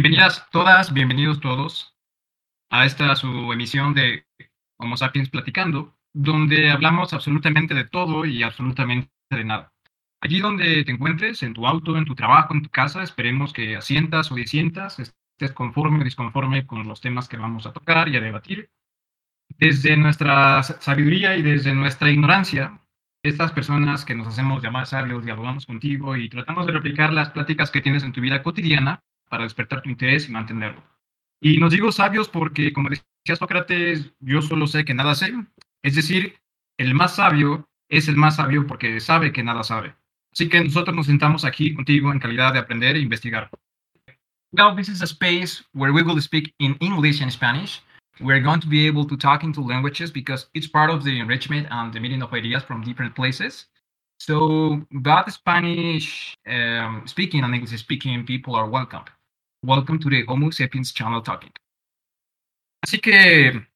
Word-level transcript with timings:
Bienvenidas 0.00 0.48
todas, 0.52 0.92
bienvenidos 0.92 1.40
todos 1.40 1.92
a 2.70 2.86
esta 2.86 3.16
su 3.16 3.52
emisión 3.52 3.94
de 3.94 4.28
Homo 4.78 4.96
Sapiens 4.96 5.28
Platicando, 5.28 5.98
donde 6.14 6.70
hablamos 6.70 7.12
absolutamente 7.12 7.74
de 7.74 7.84
todo 7.84 8.24
y 8.24 8.44
absolutamente 8.44 9.10
de 9.28 9.42
nada. 9.42 9.72
Allí 10.20 10.38
donde 10.38 10.84
te 10.84 10.92
encuentres, 10.92 11.42
en 11.42 11.52
tu 11.52 11.66
auto, 11.66 11.96
en 11.96 12.04
tu 12.04 12.14
trabajo, 12.14 12.54
en 12.54 12.62
tu 12.62 12.70
casa, 12.70 13.02
esperemos 13.02 13.52
que 13.52 13.74
asientas 13.74 14.30
o 14.30 14.36
disientas, 14.36 15.00
estés 15.00 15.50
conforme 15.52 16.02
o 16.02 16.04
disconforme 16.04 16.64
con 16.64 16.86
los 16.86 17.00
temas 17.00 17.28
que 17.28 17.36
vamos 17.36 17.66
a 17.66 17.72
tocar 17.72 18.08
y 18.08 18.16
a 18.16 18.20
debatir. 18.20 18.70
Desde 19.48 19.96
nuestra 19.96 20.62
sabiduría 20.62 21.36
y 21.36 21.42
desde 21.42 21.74
nuestra 21.74 22.08
ignorancia, 22.08 22.80
estas 23.24 23.50
personas 23.50 24.04
que 24.04 24.14
nos 24.14 24.28
hacemos 24.28 24.62
llamar 24.62 24.86
sabios, 24.86 25.24
dialogamos 25.24 25.66
contigo 25.66 26.16
y 26.16 26.28
tratamos 26.28 26.66
de 26.66 26.72
replicar 26.72 27.12
las 27.12 27.30
pláticas 27.30 27.72
que 27.72 27.80
tienes 27.80 28.04
en 28.04 28.12
tu 28.12 28.20
vida 28.20 28.44
cotidiana 28.44 29.02
para 29.28 29.44
despertar 29.44 29.82
tu 29.82 29.90
interés 29.90 30.28
y 30.28 30.32
mantenerlo. 30.32 30.82
Y 31.40 31.58
nos 31.58 31.72
digo 31.72 31.92
sabios 31.92 32.28
porque, 32.28 32.72
como 32.72 32.88
decía 32.88 33.36
Sócrates, 33.36 34.12
yo 34.20 34.42
solo 34.42 34.66
sé 34.66 34.84
que 34.84 34.94
nada 34.94 35.14
sé. 35.14 35.32
Es 35.82 35.94
decir, 35.94 36.34
el 36.78 36.94
más 36.94 37.16
sabio 37.16 37.68
es 37.88 38.08
el 38.08 38.16
más 38.16 38.36
sabio 38.36 38.66
porque 38.66 39.00
sabe 39.00 39.32
que 39.32 39.42
nada 39.42 39.62
sabe. 39.62 39.94
Así 40.32 40.48
que 40.48 40.62
nosotros 40.62 40.94
nos 40.94 41.06
sentamos 41.06 41.44
aquí 41.44 41.74
contigo 41.74 42.12
en 42.12 42.18
calidad 42.18 42.52
de 42.52 42.58
aprender 42.58 42.96
e 42.96 43.00
investigar. 43.00 43.50
Now, 44.52 44.74
this 44.74 44.88
is 44.88 45.02
a 45.02 45.06
space 45.06 45.62
where 45.74 45.92
we 45.92 46.02
will 46.02 46.20
speak 46.20 46.54
in 46.58 46.76
English 46.80 47.20
and 47.20 47.30
Spanish. 47.30 47.82
We're 48.20 48.40
going 48.40 48.60
to 48.60 48.66
be 48.66 48.86
able 48.86 49.06
to 49.06 49.16
talk 49.16 49.44
into 49.44 49.60
languages 49.60 50.10
because 50.10 50.48
it's 50.54 50.66
part 50.66 50.90
of 50.90 51.04
the 51.04 51.20
enrichment 51.20 51.68
and 51.70 51.92
the 51.92 52.00
meeting 52.00 52.22
of 52.22 52.32
ideas 52.32 52.62
from 52.64 52.82
different 52.82 53.14
places. 53.14 53.66
So, 54.18 54.86
both 54.90 55.30
Spanish 55.32 56.34
um, 56.46 57.02
speaking 57.06 57.44
and 57.44 57.54
English 57.54 57.78
speaking 57.78 58.24
people 58.24 58.56
are 58.56 58.68
welcome. 58.68 59.04
Welcome 59.64 59.98
to 59.98 60.08
the 60.08 60.24
Homo 60.28 60.52
Sapiens 60.52 60.94
Channel 60.94 61.20
Talking. 61.20 61.50
Así 62.80 63.00
que, 63.00 63.66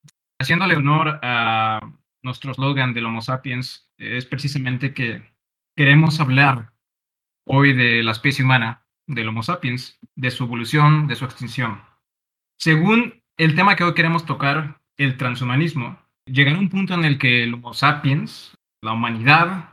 haciéndole 0.41 0.77
honor 0.77 1.19
a 1.23 1.81
nuestro 2.23 2.55
slogan 2.55 2.95
del 2.95 3.07
Homo 3.07 3.21
Sapiens, 3.21 3.91
es 3.99 4.25
precisamente 4.25 4.95
que 4.95 5.29
queremos 5.77 6.21
hablar 6.21 6.73
hoy 7.49 7.73
de 7.73 8.05
la 8.05 8.13
especie 8.13 8.45
humana, 8.45 8.87
del 9.09 9.27
Homo 9.27 9.43
sapiens, 9.43 9.99
de 10.15 10.31
su 10.31 10.45
evolución, 10.45 11.09
de 11.09 11.17
su 11.17 11.25
extinción. 11.25 11.83
Según 12.61 13.21
el 13.37 13.57
tema 13.57 13.75
que 13.75 13.83
hoy 13.83 13.95
queremos 13.95 14.25
tocar, 14.25 14.81
el 14.97 15.17
transhumanismo, 15.17 15.99
llegará 16.27 16.61
un 16.61 16.69
punto 16.69 16.95
en 16.95 17.05
el 17.05 17.19
que 17.19 17.43
el 17.43 17.55
Homo 17.55 17.75
sapiens, 17.75 18.57
la 18.83 18.93
humanidad, 18.93 19.72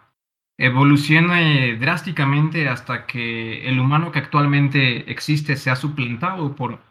evolucione 0.60 1.78
drásticamente 1.78 2.68
hasta 2.68 3.06
que 3.06 3.68
el 3.68 3.80
humano 3.80 4.12
que 4.12 4.20
actualmente 4.20 5.10
existe 5.10 5.56
sea 5.56 5.78
suplantado 5.78 6.54
por 6.56 6.82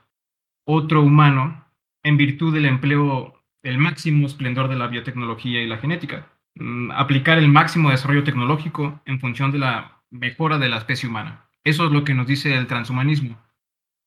otro 0.67 1.03
humano 1.03 1.67
en 2.03 2.17
virtud 2.17 2.55
del 2.55 2.65
empleo, 2.65 3.45
el 3.63 3.77
máximo 3.77 4.27
esplendor 4.27 4.69
de 4.69 4.77
la 4.77 4.87
biotecnología 4.87 5.63
y 5.63 5.67
la 5.67 5.77
genética. 5.77 6.29
Mm, 6.55 6.91
aplicar 6.93 7.37
el 7.39 7.49
máximo 7.49 7.91
desarrollo 7.91 8.25
tecnológico 8.25 9.03
en 9.05 9.21
función 9.21 9.53
de 9.53 9.59
la 9.59 10.01
mejora 10.11 10.59
de 10.59 10.71
la 10.71 10.79
especie 10.79 11.09
humana. 11.09 11.45
Eso 11.63 11.85
es 11.85 11.93
lo 11.93 12.05
que 12.05 12.15
nos 12.15 12.27
dice 12.27 12.57
el 12.57 12.67
transhumanismo. 12.67 13.39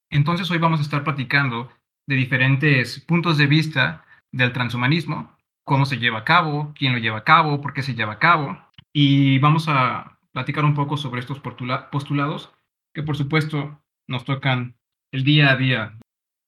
Entonces 0.09 0.49
hoy 0.49 0.57
vamos 0.57 0.79
a 0.79 0.83
estar 0.83 1.03
platicando 1.03 1.69
de 2.07 2.15
diferentes 2.15 2.99
puntos 2.99 3.37
de 3.37 3.45
vista 3.45 4.05
del 4.31 4.53
transhumanismo, 4.53 5.37
cómo 5.63 5.85
se 5.85 5.99
lleva 5.99 6.19
a 6.19 6.23
cabo, 6.25 6.73
quién 6.75 6.93
lo 6.93 6.99
lleva 6.99 7.19
a 7.19 7.23
cabo, 7.23 7.61
por 7.61 7.73
qué 7.73 7.83
se 7.83 7.93
lleva 7.93 8.13
a 8.13 8.19
cabo, 8.19 8.57
y 8.93 9.39
vamos 9.39 9.67
a 9.67 10.19
platicar 10.31 10.65
un 10.65 10.73
poco 10.73 10.97
sobre 10.97 11.19
estos 11.19 11.39
postulados 11.39 12.51
que 12.93 13.03
por 13.03 13.17
supuesto 13.17 13.81
nos 14.07 14.25
tocan 14.25 14.75
el 15.11 15.23
día 15.23 15.51
a 15.51 15.55
día. 15.55 15.97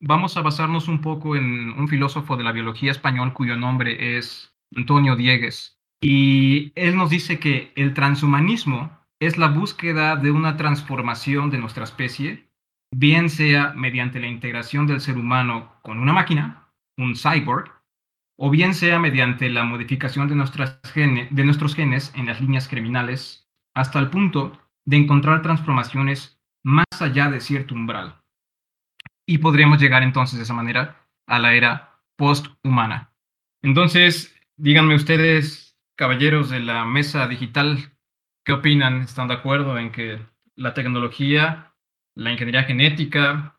Vamos 0.01 0.35
a 0.35 0.41
basarnos 0.41 0.87
un 0.87 1.01
poco 1.01 1.35
en 1.35 1.71
un 1.71 1.87
filósofo 1.87 2.35
de 2.35 2.43
la 2.43 2.51
biología 2.51 2.91
español 2.91 3.33
cuyo 3.33 3.55
nombre 3.55 4.17
es 4.17 4.53
Antonio 4.75 5.15
Diegues. 5.15 5.79
Y 6.01 6.73
él 6.75 6.97
nos 6.97 7.09
dice 7.09 7.39
que 7.39 7.71
el 7.75 7.93
transhumanismo 7.93 8.91
es 9.21 9.37
la 9.37 9.47
búsqueda 9.47 10.17
de 10.17 10.31
una 10.31 10.57
transformación 10.57 11.49
de 11.49 11.57
nuestra 11.57 11.85
especie, 11.85 12.49
bien 12.91 13.29
sea 13.29 13.73
mediante 13.73 14.19
la 14.19 14.27
integración 14.27 14.85
del 14.85 14.99
ser 14.99 15.17
humano 15.17 15.79
con 15.81 15.99
una 15.99 16.11
máquina, 16.11 16.67
un 16.97 17.15
cyborg, 17.15 17.71
o 18.45 18.49
bien 18.49 18.73
sea 18.73 18.99
mediante 18.99 19.49
la 19.49 19.63
modificación 19.63 20.27
de, 20.27 20.35
nuestras 20.35 20.81
de 20.93 21.43
nuestros 21.45 21.75
genes 21.75 22.11
en 22.13 22.25
las 22.25 22.41
líneas 22.41 22.67
criminales, 22.67 23.49
hasta 23.73 23.99
el 23.99 24.09
punto 24.09 24.59
de 24.83 24.97
encontrar 24.97 25.41
transformaciones 25.41 26.41
más 26.61 26.83
allá 26.99 27.31
de 27.31 27.39
cierto 27.39 27.73
umbral. 27.73 28.21
Y 29.25 29.37
podríamos 29.37 29.79
llegar 29.79 30.03
entonces 30.03 30.39
de 30.39 30.43
esa 30.43 30.53
manera 30.53 31.07
a 31.25 31.39
la 31.39 31.53
era 31.53 32.01
posthumana. 32.17 33.13
Entonces, 33.61 34.37
díganme 34.57 34.95
ustedes, 34.95 35.77
caballeros 35.95 36.49
de 36.49 36.59
la 36.59 36.83
mesa 36.83 37.25
digital, 37.29 37.93
¿qué 38.43 38.51
opinan? 38.51 39.03
¿Están 39.03 39.29
de 39.29 39.35
acuerdo 39.35 39.77
en 39.77 39.93
que 39.93 40.19
la 40.57 40.73
tecnología, 40.73 41.73
la 42.13 42.33
ingeniería 42.33 42.63
genética, 42.63 43.57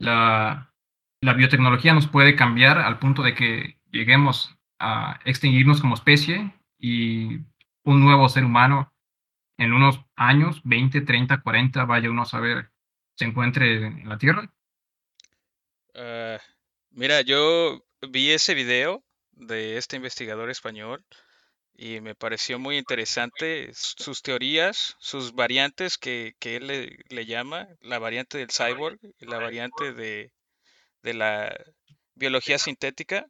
la 0.00 0.74
la 1.24 1.32
biotecnología 1.32 1.94
nos 1.94 2.06
puede 2.06 2.36
cambiar 2.36 2.78
al 2.78 2.98
punto 2.98 3.22
de 3.22 3.34
que 3.34 3.78
lleguemos 3.94 4.54
a 4.78 5.20
extinguirnos 5.24 5.80
como 5.80 5.94
especie 5.94 6.52
y 6.78 7.38
un 7.84 8.00
nuevo 8.00 8.28
ser 8.28 8.44
humano 8.44 8.92
en 9.56 9.72
unos 9.72 10.00
años, 10.16 10.60
20, 10.64 11.02
30, 11.02 11.40
40, 11.40 11.84
vaya 11.84 12.10
uno 12.10 12.22
a 12.22 12.26
saber, 12.26 12.70
se 13.14 13.24
encuentre 13.24 13.86
en 13.86 14.08
la 14.08 14.18
Tierra? 14.18 14.52
Uh, 15.94 16.38
mira, 16.90 17.20
yo 17.20 17.84
vi 18.10 18.32
ese 18.32 18.54
video 18.54 19.04
de 19.30 19.76
este 19.76 19.96
investigador 19.96 20.50
español 20.50 21.04
y 21.76 22.00
me 22.00 22.16
pareció 22.16 22.58
muy 22.58 22.76
interesante 22.78 23.70
sus 23.74 24.22
teorías, 24.22 24.96
sus 24.98 25.34
variantes 25.34 25.98
que, 25.98 26.34
que 26.40 26.56
él 26.56 26.66
le, 27.08 27.26
llama, 27.26 27.68
la 27.80 27.98
variante 27.98 28.38
del 28.38 28.50
cyborg 28.50 28.98
la 29.20 29.38
variante 29.38 29.92
de, 29.92 30.32
de 31.02 31.14
la 31.14 31.54
biología 32.14 32.58
sintética. 32.58 33.26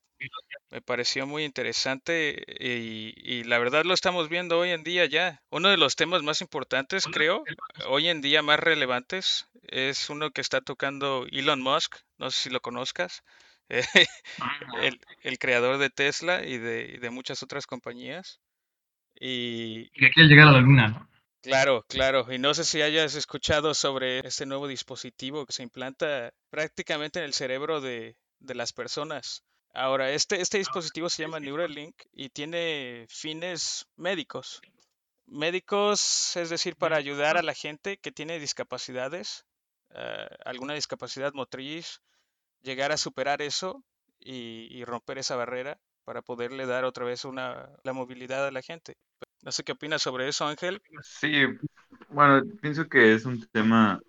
Me 0.70 0.80
pareció 0.82 1.26
muy 1.26 1.44
interesante 1.44 2.44
y, 2.58 3.44
la 3.44 3.58
verdad 3.58 3.84
lo 3.84 3.94
estamos 3.94 4.28
viendo 4.28 4.58
hoy 4.58 4.70
en 4.70 4.82
día 4.82 5.06
ya. 5.06 5.42
Uno 5.50 5.68
de 5.68 5.76
los 5.76 5.96
temas 5.96 6.22
más 6.22 6.40
importantes, 6.40 7.06
creo, 7.06 7.44
hoy 7.88 8.08
en 8.08 8.20
día 8.20 8.42
más 8.42 8.58
relevantes, 8.58 9.48
es 9.62 10.10
uno 10.10 10.30
que 10.30 10.40
está 10.40 10.60
tocando 10.60 11.26
Elon 11.30 11.62
Musk, 11.62 11.96
no 12.18 12.30
sé 12.30 12.44
si 12.44 12.50
lo 12.50 12.60
conozcas, 12.60 13.22
el, 13.68 15.00
el, 15.22 15.38
creador 15.38 15.78
de 15.78 15.90
Tesla 15.90 16.44
y 16.44 16.58
de, 16.58 16.98
de 16.98 17.10
muchas 17.10 17.42
otras 17.42 17.66
compañías. 17.66 18.40
Y, 19.14 19.88
que 19.90 20.10
quiere 20.10 20.28
llegar 20.28 20.48
a 20.48 20.52
la 20.52 20.60
luna, 20.60 20.88
¿no? 20.88 21.08
Claro, 21.44 21.84
claro. 21.88 22.32
Y 22.32 22.38
no 22.38 22.54
sé 22.54 22.64
si 22.64 22.80
hayas 22.80 23.14
escuchado 23.14 23.74
sobre 23.74 24.20
este 24.20 24.46
nuevo 24.46 24.66
dispositivo 24.66 25.44
que 25.44 25.52
se 25.52 25.62
implanta 25.62 26.32
prácticamente 26.48 27.18
en 27.18 27.26
el 27.26 27.34
cerebro 27.34 27.82
de, 27.82 28.16
las 28.40 28.72
personas. 28.72 29.44
Ahora, 29.74 30.10
este, 30.10 30.40
este 30.40 30.58
dispositivo 30.58 31.08
se 31.10 31.22
llama 31.22 31.40
Neuralink 31.40 31.96
y 32.12 32.28
tiene 32.30 33.06
fines 33.08 33.86
médicos. 33.96 34.60
Médicos, 35.26 36.36
es 36.36 36.50
decir, 36.50 36.76
para 36.76 36.96
ayudar 36.96 37.36
a 37.36 37.42
la 37.42 37.54
gente 37.54 37.98
que 37.98 38.12
tiene 38.12 38.38
discapacidades, 38.38 39.44
eh, 39.90 40.28
alguna 40.44 40.74
discapacidad 40.74 41.32
motriz, 41.34 42.00
llegar 42.62 42.92
a 42.92 42.96
superar 42.96 43.42
eso 43.42 43.84
y, 44.20 44.68
y 44.70 44.84
romper 44.84 45.18
esa 45.18 45.36
barrera 45.36 45.78
para 46.04 46.22
poderle 46.22 46.66
dar 46.66 46.84
otra 46.84 47.04
vez 47.04 47.24
una, 47.24 47.68
la 47.82 47.92
movilidad 47.92 48.46
a 48.46 48.52
la 48.52 48.62
gente. 48.62 48.96
No 49.42 49.52
sé 49.52 49.64
qué 49.64 49.72
opinas 49.72 50.02
sobre 50.02 50.28
eso, 50.28 50.46
Ángel. 50.46 50.80
Sí, 51.02 51.44
bueno, 52.10 52.42
pienso 52.60 52.88
que 52.88 53.14
es 53.14 53.24
un 53.24 53.44
tema 53.48 54.00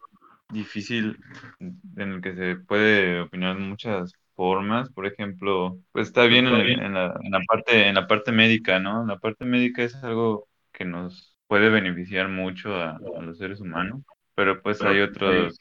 difícil 0.49 1.17
en 1.59 2.13
el 2.13 2.21
que 2.21 2.35
se 2.35 2.55
puede 2.55 3.21
opinar 3.21 3.57
muchas 3.57 4.13
formas. 4.35 4.89
Por 4.91 5.05
ejemplo, 5.05 5.77
pues 5.91 6.07
está 6.07 6.25
bien 6.25 6.47
en, 6.47 6.93
la, 6.93 7.17
en 7.21 7.31
la 7.31 7.41
parte 7.47 7.87
en 7.87 7.95
la 7.95 8.07
parte 8.07 8.31
médica, 8.31 8.79
¿no? 8.79 9.05
La 9.05 9.17
parte 9.17 9.45
médica 9.45 9.83
es 9.83 9.95
algo 10.03 10.47
que 10.71 10.85
nos 10.85 11.35
puede 11.47 11.69
beneficiar 11.69 12.27
mucho 12.27 12.75
a, 12.75 12.99
los 13.21 13.37
seres 13.37 13.61
humanos, 13.61 14.01
pero 14.35 14.61
pues 14.61 14.81
hay 14.81 15.01
otros, 15.01 15.57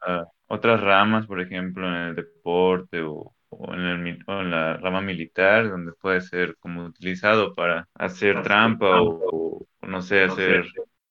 ah, 0.00 0.24
otras 0.46 0.80
ramas, 0.80 1.26
por 1.26 1.40
ejemplo, 1.40 1.86
en 1.88 1.94
el 1.94 2.14
deporte 2.14 3.02
o 3.02 3.34
o 3.54 3.74
en, 3.74 3.80
el, 3.80 4.18
en 4.26 4.50
la 4.50 4.76
rama 4.78 5.02
militar, 5.02 5.68
donde 5.68 5.92
puede 5.92 6.20
ser 6.22 6.56
como 6.58 6.86
utilizado 6.86 7.52
para 7.54 7.86
hacer 7.94 8.42
trampa 8.42 9.02
o, 9.02 9.66
no 9.82 10.00
sé, 10.00 10.24
hacer 10.24 10.64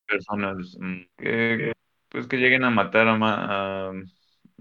personas 0.08 0.76
mm, 0.80 1.02
que, 1.18 1.74
pues, 2.10 2.28
que 2.28 2.38
lleguen 2.38 2.64
a 2.64 2.72
matar 2.72 3.08
a, 3.08 3.92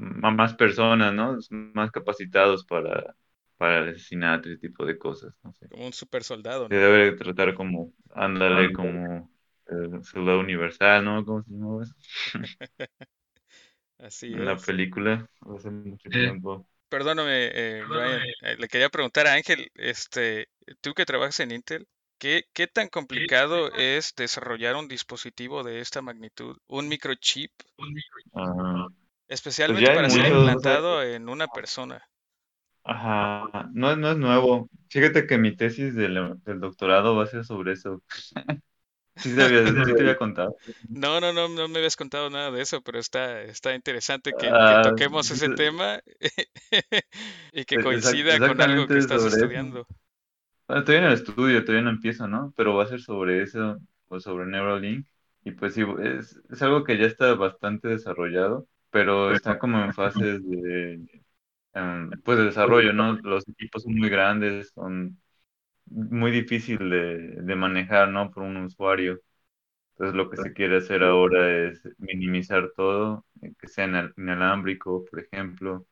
más 0.00 0.55
personas, 0.55 1.12
¿no? 1.14 1.37
Más 1.50 1.91
capacitados 1.91 2.64
para, 2.64 3.14
para 3.56 3.79
el 3.79 3.91
asesinato, 3.91 4.49
ese 4.49 4.58
tipo 4.58 4.85
de 4.85 4.99
cosas, 4.99 5.35
no 5.43 5.52
sé. 5.52 5.67
Como 5.69 5.87
un 5.87 5.93
super 5.93 6.23
soldado, 6.25 6.69
Se 6.69 6.75
debe 6.76 7.12
tratar 7.12 7.55
como, 7.55 7.93
ándale, 8.14 8.73
como 8.73 9.31
el 9.67 10.05
soldado 10.05 10.41
universal, 10.41 11.05
¿no? 11.05 11.25
¿Cómo 11.25 11.43
se 11.43 11.50
llama 11.52 11.82
eso? 11.82 11.94
Así 13.99 14.35
en 14.35 14.44
la 14.44 14.56
película 14.56 15.26
hace 15.56 15.70
mucho 15.70 16.11
tiempo. 16.11 16.67
Perdóname, 16.88 17.50
eh, 17.55 17.85
Brian, 17.88 18.20
eh, 18.43 18.56
le 18.58 18.69
quería 18.69 18.88
preguntar 18.91 19.26
a 19.26 19.35
Ángel, 19.35 19.70
este, 19.76 20.49
tú 20.81 20.93
que 20.94 21.06
trabajas 21.06 21.38
en 21.41 21.52
Intel, 21.52 21.87
¿qué, 22.19 22.44
qué 22.52 22.67
tan 22.67 22.88
complicado 22.88 23.73
es 23.75 24.12
desarrollar 24.17 24.75
un 24.76 24.88
dispositivo 24.88 25.62
de 25.62 25.81
esta 25.81 26.02
magnitud, 26.02 26.56
un 26.67 26.88
microchip, 26.88 27.52
Ah, 28.35 28.88
especialmente 29.31 29.91
hay 29.91 29.99
para 29.99 30.11
ser 30.11 30.27
muchos, 30.27 30.55
o 30.56 30.61
sea- 30.61 30.81
implantado 30.81 31.03
en 31.03 31.31
una 31.31 31.49
persona? 31.49 32.06
ajá, 32.85 33.69
no, 33.73 33.97
no 33.97 34.11
es 34.12 34.17
nuevo. 34.19 34.69
Fíjate 34.88 35.27
que 35.27 35.38
mi 35.38 35.56
tesis 35.56 35.94
del, 35.94 36.38
del 36.44 36.61
doctorado 36.61 37.17
va 37.17 37.25
a 37.25 37.27
ser 37.27 37.44
sobre 37.44 37.73
eso. 37.73 38.03
Sí, 39.17 39.31
te 39.94 40.03
había 40.03 40.17
contado. 40.17 40.56
No, 40.93 41.21
no, 41.21 41.32
no, 41.32 41.49
no 41.49 41.69
me 41.69 41.79
habías 41.79 41.97
contado 41.97 42.31
nada 42.31 42.50
de 42.50 42.62
eso, 42.62 42.81
pero 42.82 42.99
está, 42.99 43.43
está 43.43 43.75
interesante 43.75 44.35
que, 44.35 44.61
que 44.65 44.77
Ah, 44.77 44.77
toquemos 44.77 45.31
ese 45.31 45.50
tema 45.50 46.00
y 47.53 47.65
que 47.65 47.79
Exact- 47.79 47.79
coincida 47.79 48.41
con 48.41 48.61
algo 48.61 48.88
que 48.88 48.99
estás 48.99 49.25
estudiando. 49.25 49.87
Bueno, 50.67 50.85
todavía 50.85 51.09
no 51.09 51.15
estudio, 51.15 51.65
todavía 51.65 51.83
no 51.85 51.91
empiezo, 51.91 52.29
¿no? 52.29 52.53
Pero 52.56 52.75
va 52.75 52.85
a 52.85 52.87
ser 52.87 53.00
sobre 53.00 53.43
eso, 53.43 53.79
o 54.09 54.21
sobre 54.21 54.47
Neuralink. 54.47 55.06
Y 55.44 55.53
pues 55.53 55.75
sí, 55.75 55.83
es, 56.03 56.41
es 56.49 56.62
algo 56.62 56.85
que 56.85 56.97
ya 56.99 57.06
está 57.06 57.35
bastante 57.35 57.88
desarrollado, 57.88 58.69
pero 58.90 59.32
está 59.32 59.58
como 59.58 59.78
en 59.84 59.94
fases 59.94 60.44
de, 60.48 61.00
em, 61.75 62.20
pues 62.22 62.38
de 62.38 62.44
desarrollo, 62.46 62.92
¿no? 62.92 63.14
Los 63.22 63.48
equipos 63.48 63.82
son 63.84 63.96
muy 63.96 64.10
grandes, 64.10 64.70
son 64.75 65.20
muy 65.87 66.31
difícil 66.32 66.78
de, 66.90 67.19
de 67.42 67.56
manejar, 67.56 68.08
¿no? 68.10 68.31
Por 68.32 68.44
un 68.44 68.56
usuario. 68.58 69.20
Entonces 69.94 70.16
lo 70.16 70.31
que 70.31 70.37
se 70.38 70.52
quiere 70.54 70.78
hacer 70.78 71.04
ahora 71.04 71.69
es 71.69 71.82
minimizar 71.98 72.70
todo, 72.76 73.26
eh, 73.42 73.52
que 73.58 73.69
sea 73.69 73.87
inal- 73.87 74.14
inalámbrico, 74.16 75.04
por 75.06 75.20
ejemplo, 75.20 75.87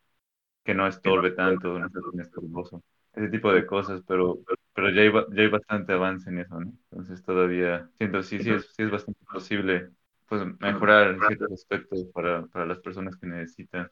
que 0.64 0.74
no 0.74 0.86
estorbe 0.86 1.32
tanto, 1.32 1.78
no 1.78 1.88
sea 1.90 2.02
tan 2.10 2.20
estorboso, 2.20 2.82
ese 3.14 3.28
tipo 3.28 3.52
de 3.52 3.66
cosas, 3.66 4.02
pero, 4.06 4.40
pero 4.74 4.90
ya 4.90 5.02
hay, 5.02 5.12
ya 5.34 5.42
hay 5.42 5.48
bastante 5.48 5.92
avance 5.94 6.30
en 6.30 6.38
eso, 6.40 6.60
¿no? 6.60 6.72
Entonces 6.90 7.22
todavía 7.24 7.90
siento, 7.98 8.22
sí, 8.22 8.40
sí 8.40 8.52
es, 8.52 8.66
sí 8.74 8.82
es 8.84 8.90
bastante 8.90 9.24
posible, 9.32 9.90
pues 10.28 10.42
mejorar 10.60 11.08
en 11.14 11.24
ciertos 11.24 11.52
aspectos 11.52 12.04
para, 12.14 12.46
para 12.48 12.66
las 12.66 12.78
personas 12.80 13.16
que 13.16 13.26
necesitan 13.26 13.90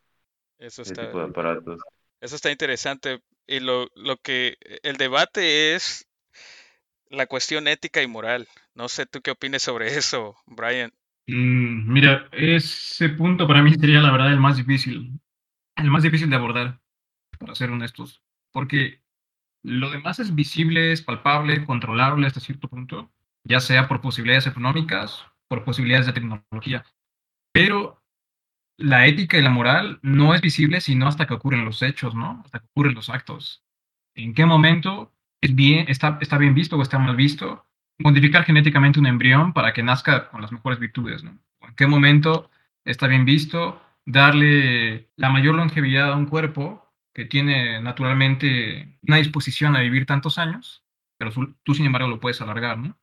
Eso 0.59 0.83
ese 0.85 0.97
tipo 0.97 1.19
de 1.19 1.27
aparatos. 1.27 1.87
eso 2.21 2.37
está 2.37 2.51
interesante. 2.51 3.23
Y 3.47 3.61
lo, 3.61 3.89
lo 3.95 4.17
que 4.19 4.57
el 4.83 4.97
debate 4.97 5.75
es 5.75 6.07
la 7.11 7.27
cuestión 7.27 7.67
ética 7.67 8.01
y 8.01 8.07
moral. 8.07 8.47
No 8.75 8.89
sé 8.89 9.07
tú 9.07 9.21
qué 9.21 9.33
opines 9.33 9.63
sobre 9.65 9.97
eso, 9.99 10.37
Brian. 10.47 10.93
mm, 11.27 11.93
mira, 11.93 12.29
ese 12.33 13.09
punto 13.11 13.47
para 13.47 13.63
mí 13.63 13.73
sería 13.75 14.01
la 14.01 14.13
verdad 14.13 14.33
el 14.33 14.41
más 14.41 14.57
difícil, 14.57 15.21
el 15.77 15.91
más 15.91 16.03
difícil 16.03 16.31
de 16.31 16.37
abordar, 16.37 16.81
para 17.39 17.55
ser 17.55 17.71
honestos, 17.71 18.23
porque 18.53 19.03
lo 19.63 19.91
demás 19.91 20.19
es 20.21 20.35
visible, 20.35 20.93
es 20.93 21.03
palpable, 21.03 21.65
controlable 21.67 22.27
hasta 22.27 22.41
cierto 22.41 22.69
punto, 22.69 23.13
ya 23.45 23.61
sea 23.61 23.89
por 23.89 24.01
posibilidades 24.03 24.47
económicas, 24.47 25.25
por 25.49 25.65
posibilidades 25.65 26.07
de 26.07 26.13
tecnología, 26.13 26.85
pero 27.53 28.03
la 28.79 29.07
ética 29.07 29.39
y 29.39 29.43
la 29.43 29.51
moral 29.51 29.99
no 30.03 30.35
es 30.35 30.41
visible 30.41 30.81
sino 30.81 31.09
hasta 31.09 31.27
que 31.27 31.35
ocurren 31.35 31.65
los 31.65 31.83
hechos, 31.83 32.15
¿no? 32.15 32.43
Hasta 32.45 32.61
que 32.61 32.67
ocurren 32.67 32.95
los 32.95 33.09
actos. 33.09 33.65
¿En 34.15 34.35
qué 34.35 34.45
momento 34.47 35.13
está, 35.41 36.39
bien 36.39 36.55
visto 36.55 36.77
o 36.77 36.83
está 36.83 36.99
mal 36.99 37.17
visto 37.17 37.65
modificar 37.99 38.45
genéticamente 38.45 39.01
un 39.01 39.07
embrión 39.07 39.53
para 39.53 39.73
que 39.73 39.83
nazca 39.83 40.29
con 40.29 40.43
las 40.43 40.53
mejores 40.53 40.79
virtudes. 40.79 41.23
¿En 41.23 41.41
qué 41.77 41.87
momento 41.87 42.51
está 42.85 43.07
bien 43.07 43.25
visto 43.25 43.81
darle 44.05 45.09
la 45.17 45.31
mayor 45.31 45.55
longevidad 45.55 46.13
a 46.13 46.17
un 46.17 46.27
cuerpo 46.27 46.93
que 47.15 47.25
tiene 47.25 47.81
naturalmente 47.81 48.99
una 49.03 49.17
disposición 49.17 49.75
a 49.75 49.81
vivir 49.81 50.05
tantos 50.05 50.37
años, 50.37 50.85
pero 51.19 51.33
tú, 51.33 51.57
tú, 51.63 51.75
sin 51.75 51.87
embargo 51.87 52.09
lo 52.09 52.21
puedes 52.21 52.41
alargar, 52.43 52.77
¿no? 52.77 52.99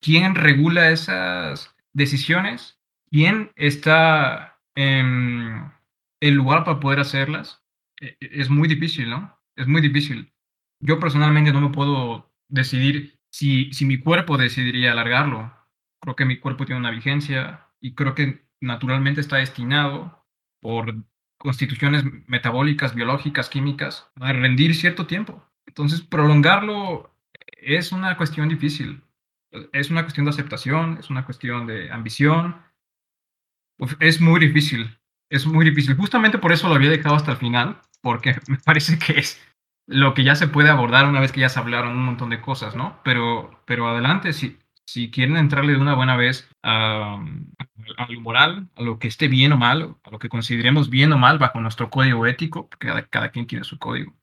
¿Quién 0.00 0.34
regula 0.34 0.90
esas 0.90 1.74
decisiones? 1.92 2.78
¿Quién 3.10 3.52
está 3.56 4.60
en 4.74 5.72
el 6.20 6.34
lugar 6.34 6.64
para 6.64 6.80
poder 6.80 7.00
hacerlas? 7.00 7.62
E, 8.00 8.16
Es 8.20 8.50
muy 8.50 8.68
difícil, 8.68 9.10
¿no? 9.10 9.38
Es 9.56 9.66
muy 9.66 9.80
difícil. 9.80 10.32
Yo 10.80 10.98
personalmente 11.00 11.52
no 11.52 11.60
me 11.60 11.70
puedo 11.70 12.30
decidir 12.48 13.18
si, 13.30 13.72
si 13.72 13.84
mi 13.84 13.98
cuerpo 13.98 14.36
decidiría 14.36 14.92
alargarlo. 14.92 15.52
Creo 16.00 16.16
que 16.16 16.24
mi 16.24 16.38
cuerpo 16.38 16.64
tiene 16.66 16.80
una 16.80 16.90
vigencia 16.90 17.68
y 17.80 17.94
creo 17.94 18.14
que 18.14 18.46
naturalmente 18.60 19.20
está 19.20 19.36
destinado 19.36 20.24
por 20.60 20.94
constituciones 21.38 22.04
metabólicas, 22.26 22.94
biológicas, 22.94 23.48
químicas, 23.50 24.10
a 24.20 24.32
rendir 24.32 24.74
cierto 24.74 25.06
tiempo. 25.06 25.44
Entonces, 25.66 26.00
prolongarlo 26.02 27.10
es 27.58 27.92
una 27.92 28.16
cuestión 28.16 28.48
difícil. 28.48 29.02
Es 29.72 29.90
una 29.90 30.02
cuestión 30.02 30.26
de 30.26 30.30
aceptación, 30.30 30.98
es 30.98 31.10
una 31.10 31.24
cuestión 31.24 31.66
de 31.66 31.90
ambición. 31.90 32.62
Uf, 33.78 33.94
es 34.00 34.20
muy 34.20 34.40
difícil, 34.40 34.98
es 35.30 35.46
muy 35.46 35.64
difícil. 35.64 35.96
Justamente 35.96 36.38
por 36.38 36.52
eso 36.52 36.68
lo 36.68 36.74
había 36.74 36.90
dejado 36.90 37.14
hasta 37.14 37.32
el 37.32 37.36
final, 37.36 37.80
porque 38.00 38.36
me 38.48 38.58
parece 38.58 38.98
que 38.98 39.18
es 39.18 39.40
lo 39.86 40.14
que 40.14 40.24
ya 40.24 40.34
se 40.34 40.48
puede 40.48 40.68
abordar 40.68 41.06
una 41.06 41.20
vez 41.20 41.32
que 41.32 41.40
ya 41.40 41.48
se 41.48 41.60
hablaron 41.60 41.96
un 41.96 42.04
montón 42.04 42.30
de 42.30 42.40
cosas, 42.40 42.74
¿no? 42.74 43.00
Pero, 43.04 43.62
pero 43.66 43.88
adelante, 43.88 44.32
si, 44.32 44.58
si 44.84 45.10
quieren 45.10 45.36
entrarle 45.36 45.72
de 45.72 45.80
una 45.80 45.94
buena 45.94 46.16
vez 46.16 46.48
a, 46.62 47.22
a, 47.96 48.06
lo 48.10 48.20
moral, 48.20 48.68
a 48.74 48.82
lo 48.82 48.98
que 48.98 49.08
esté 49.08 49.28
bien 49.28 49.52
o 49.52 49.56
mal, 49.56 49.96
a 50.02 50.10
lo 50.10 50.18
que 50.18 50.28
consideremos 50.28 50.90
bien 50.90 51.12
o 51.12 51.18
mal 51.18 51.38
bajo 51.38 51.60
nuestro 51.60 51.88
código 51.88 52.26
ético, 52.26 52.68
porque 52.68 52.88
cada, 52.88 53.06
cada 53.06 53.30
quien 53.30 53.46
tiene 53.46 53.64
su 53.64 53.78
código. 53.78 54.14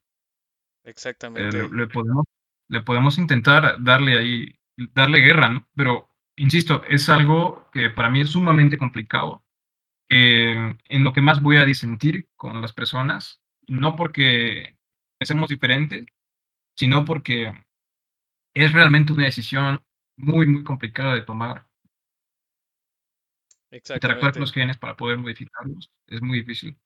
Exactamente. 0.84 1.58
Eh, 1.58 1.70
le, 1.70 1.78
le, 1.78 1.88
podemos, 1.88 2.26
le 2.70 2.82
podemos 2.82 3.18
intentar 3.18 3.82
darle 3.82 4.18
ahí, 4.18 4.56
darle 4.78 5.20
guerra, 5.20 5.50
¿no? 5.50 5.68
Pero, 5.75 6.10
insisto, 6.36 6.84
es 6.86 7.10
algo 7.10 7.70
que 7.72 7.90
para 7.90 8.10
mí 8.10 8.22
es 8.22 8.31
sumamente 8.31 8.78
complicado. 8.78 9.44
Eh, 10.10 10.75
en 10.90 11.04
lo 11.04 11.14
que 11.14 11.22
más 11.22 11.42
voy 11.42 11.58
a 11.58 11.66
disentir 11.66 12.30
con 12.36 12.62
las 12.62 12.74
personas, 12.74 13.42
no 13.68 13.96
porque 13.96 14.78
pensemos 15.18 15.50
diferente, 15.50 16.06
sino 16.75 17.06
porque 17.06 17.54
es 18.54 18.72
realmente 18.74 19.14
una 19.14 19.25
decisión 19.25 19.84
muy, 20.16 20.48
muy 20.48 20.64
complicada 20.64 21.16
de 21.16 21.22
tomar. 21.22 21.68
Interactuar 23.72 24.34
con 24.34 24.42
los 24.42 24.53
genes 24.53 24.77
para 24.77 24.96
poder 24.96 25.18
modificarlos 25.18 25.92
es 26.08 26.22
muy 26.22 26.39
difícil. 26.39 26.77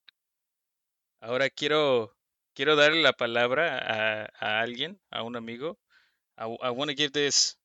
Ahora 1.20 1.50
quiero, 1.50 2.16
quiero 2.54 2.78
darle 2.78 3.02
la 3.02 3.12
palabra 3.12 3.78
a, 3.78 4.30
a 4.40 4.62
alguien, 4.62 5.02
a 5.10 5.24
un 5.24 5.36
amigo. 5.36 5.80
I, 6.38 6.44
I 6.44 6.70
want 6.70 6.90
to 6.90 6.96
give 6.96 7.12
this 7.12 7.57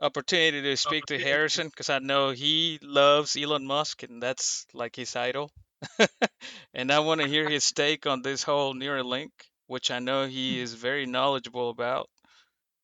opportunity 0.00 0.62
to 0.62 0.76
speak 0.76 1.06
to 1.06 1.18
Harrison 1.18 1.68
because 1.68 1.90
I 1.90 1.98
know 1.98 2.30
he 2.30 2.78
loves 2.82 3.36
Elon 3.36 3.66
Musk 3.66 4.02
and 4.02 4.22
that's 4.22 4.66
like 4.74 4.96
his 4.96 5.14
idol. 5.16 5.50
and 6.74 6.90
I 6.90 7.00
want 7.00 7.20
to 7.20 7.26
hear 7.26 7.48
his 7.48 7.70
take 7.72 8.06
on 8.06 8.22
this 8.22 8.42
whole 8.42 8.74
Neuralink, 8.74 9.30
which 9.66 9.90
I 9.90 9.98
know 9.98 10.26
he 10.26 10.60
is 10.60 10.74
very 10.74 11.06
knowledgeable 11.06 11.70
about. 11.70 12.08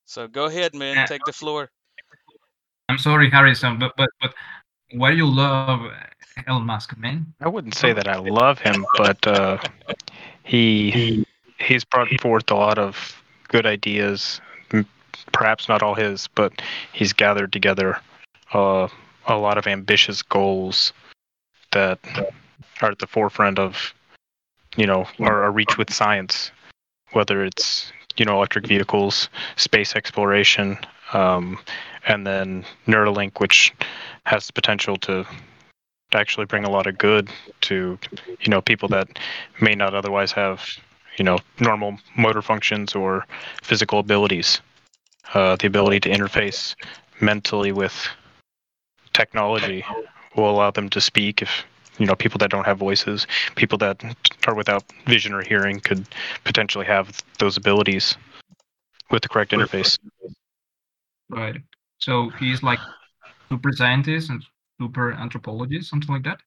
So 0.06 0.26
go 0.28 0.46
ahead, 0.46 0.74
man. 0.74 1.06
Take 1.06 1.24
the 1.24 1.32
floor. 1.32 1.70
I'm 2.88 2.98
sorry, 2.98 3.30
Harrison, 3.30 3.78
but 3.78 3.92
but 3.96 4.10
but 4.20 4.34
why 4.92 5.12
do 5.12 5.16
you 5.16 5.26
love 5.26 5.80
Elon 6.46 6.66
Musk, 6.66 6.96
man? 6.98 7.32
I 7.40 7.48
wouldn't 7.48 7.74
say 7.74 7.92
that 7.92 8.08
I 8.08 8.16
love 8.16 8.58
him, 8.58 8.84
but 8.96 9.24
uh, 9.26 9.58
he 10.42 11.24
he's 11.58 11.84
brought 11.84 12.08
forth 12.20 12.50
a 12.50 12.56
lot 12.56 12.78
of 12.78 13.22
good 13.48 13.66
ideas. 13.66 14.40
Perhaps 15.32 15.68
not 15.68 15.82
all 15.82 15.94
his, 15.94 16.28
but 16.34 16.52
he's 16.92 17.12
gathered 17.12 17.52
together 17.52 18.00
uh, 18.52 18.88
a 19.26 19.36
lot 19.36 19.58
of 19.58 19.66
ambitious 19.66 20.22
goals 20.22 20.92
that 21.72 21.98
are 22.82 22.90
at 22.90 22.98
the 22.98 23.06
forefront 23.06 23.58
of, 23.58 23.94
you 24.76 24.86
know, 24.86 25.06
our, 25.20 25.50
reach 25.50 25.78
with 25.78 25.92
science. 25.92 26.50
Whether 27.12 27.44
it's 27.44 27.92
you 28.16 28.24
know 28.24 28.36
electric 28.36 28.66
vehicles, 28.66 29.28
space 29.56 29.96
exploration, 29.96 30.78
um, 31.12 31.58
and 32.06 32.26
then 32.26 32.64
Neuralink, 32.86 33.40
which 33.40 33.72
has 34.26 34.46
the 34.46 34.52
potential 34.52 34.96
to 34.98 35.26
actually 36.12 36.46
bring 36.46 36.64
a 36.64 36.70
lot 36.70 36.86
of 36.86 36.98
good 36.98 37.28
to 37.62 37.98
you 38.40 38.48
know 38.48 38.60
people 38.60 38.88
that 38.88 39.18
may 39.60 39.74
not 39.74 39.94
otherwise 39.94 40.32
have 40.32 40.68
you 41.16 41.24
know 41.24 41.38
normal 41.58 41.98
motor 42.16 42.42
functions 42.42 42.94
or 42.94 43.26
physical 43.62 43.98
abilities 43.98 44.60
uh, 45.34 45.56
the 45.56 45.66
ability 45.66 46.00
to 46.00 46.10
interface 46.10 46.74
mentally 47.20 47.72
with 47.72 48.08
technology 49.12 49.84
will 50.36 50.50
allow 50.50 50.70
them 50.70 50.88
to 50.88 51.00
speak 51.00 51.42
if 51.42 51.64
you 51.98 52.06
know 52.06 52.14
people 52.14 52.38
that 52.38 52.50
don't 52.50 52.64
have 52.64 52.78
voices 52.78 53.26
people 53.56 53.76
that 53.76 54.02
are 54.46 54.54
without 54.54 54.84
vision 55.06 55.34
or 55.34 55.42
hearing 55.42 55.80
could 55.80 56.06
potentially 56.44 56.86
have 56.86 57.20
those 57.38 57.56
abilities 57.56 58.16
with 59.10 59.22
the 59.22 59.28
correct 59.28 59.50
interface 59.52 59.98
right 61.28 61.56
so 61.98 62.30
he's 62.38 62.62
like 62.62 62.78
super 63.50 63.72
scientist 63.72 64.30
and 64.30 64.42
super 64.80 65.12
anthropologist 65.12 65.90
something 65.90 66.14
like 66.14 66.22
that 66.22 66.40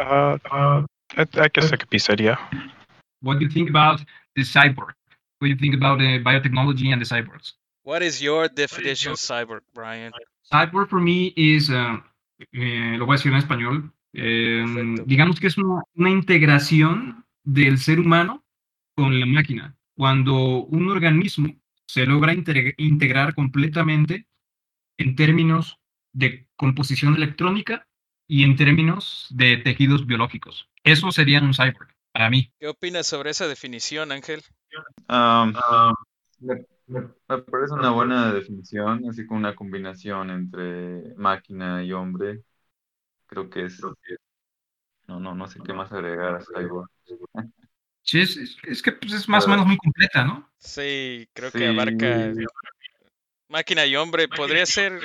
uh, 0.00 0.38
uh, 0.50 0.82
I, 1.16 1.26
I 1.34 1.48
guess 1.48 1.70
that 1.70 1.78
could 1.78 1.90
be 1.90 1.98
said, 1.98 2.20
yeah. 2.20 2.36
What 3.20 3.38
do 3.38 3.44
you 3.44 3.50
think 3.50 3.70
about 3.70 4.00
the 4.36 4.42
cyborg? 4.42 4.92
What 5.38 5.42
do 5.42 5.48
you 5.48 5.56
think 5.56 5.74
about 5.74 5.98
the 5.98 6.22
biotechnology 6.22 6.92
and 6.92 7.00
the 7.00 7.06
cyborgs? 7.06 7.52
What 7.84 8.02
is 8.02 8.20
your 8.20 8.48
definition 8.48 9.12
of 9.12 9.18
cyborg, 9.18 9.62
Brian? 9.74 10.12
Cyborg 10.50 10.88
for 10.88 11.00
me 11.00 11.32
is, 11.36 11.68
uh, 11.68 12.00
eh, 12.52 12.96
lo 12.98 13.06
voy 13.06 13.14
a 13.14 13.18
decir 13.18 13.32
en 13.32 13.38
español, 13.38 13.92
eh, 14.14 14.64
digamos 15.06 15.38
que 15.38 15.48
es 15.48 15.58
una, 15.58 15.82
una 15.94 16.10
integración 16.10 17.24
del 17.42 17.78
ser 17.78 18.00
humano 18.00 18.42
con 18.96 19.18
la 19.20 19.26
máquina. 19.26 19.76
Cuando 19.96 20.64
un 20.64 20.88
organismo 20.90 21.54
se 21.86 22.06
logra 22.06 22.32
integre- 22.32 22.74
integrar 22.78 23.34
completamente 23.34 24.26
en 24.96 25.14
términos 25.14 25.78
de 26.12 26.48
composición 26.56 27.14
electrónica 27.16 27.86
y 28.26 28.44
en 28.44 28.56
términos 28.56 29.26
de 29.30 29.58
tejidos 29.58 30.06
biológicos. 30.06 30.68
Eso 30.84 31.10
sería 31.12 31.40
un 31.40 31.52
cyborg 31.52 31.88
para 32.12 32.30
mí. 32.30 32.50
¿Qué 32.58 32.68
opinas 32.68 33.06
sobre 33.06 33.30
esa 33.30 33.46
definición, 33.46 34.10
Ángel? 34.12 34.42
Um, 35.08 35.52
me- 36.40 36.64
me 36.86 37.02
parece 37.42 37.74
una 37.74 37.90
buena 37.90 38.32
definición, 38.32 39.08
así 39.08 39.26
como 39.26 39.40
una 39.40 39.54
combinación 39.54 40.30
entre 40.30 41.14
máquina 41.16 41.82
y 41.84 41.92
hombre. 41.92 42.42
Creo 43.26 43.50
que 43.50 43.66
es. 43.66 43.80
No, 45.08 45.18
no, 45.20 45.34
no 45.34 45.46
sé 45.48 45.62
qué 45.62 45.72
más 45.72 45.92
agregar 45.92 46.34
a 46.34 46.40
Cyborg. 46.44 46.88
Sí, 48.02 48.20
es, 48.20 48.36
es- 48.36 48.56
es 48.64 48.82
que 48.82 48.92
pues, 48.92 49.12
es 49.14 49.28
más 49.28 49.46
o 49.46 49.50
menos 49.50 49.66
muy 49.66 49.76
completa, 49.78 50.24
¿no? 50.24 50.48
Sí, 50.58 51.28
creo 51.34 51.52
que 51.52 51.66
Sí, 51.66 51.68
abarca 51.68 52.32
máquina 53.48 53.86
y 53.86 53.96
hombre. 53.96 54.28
Podría 54.28 54.66
ser, 54.66 55.00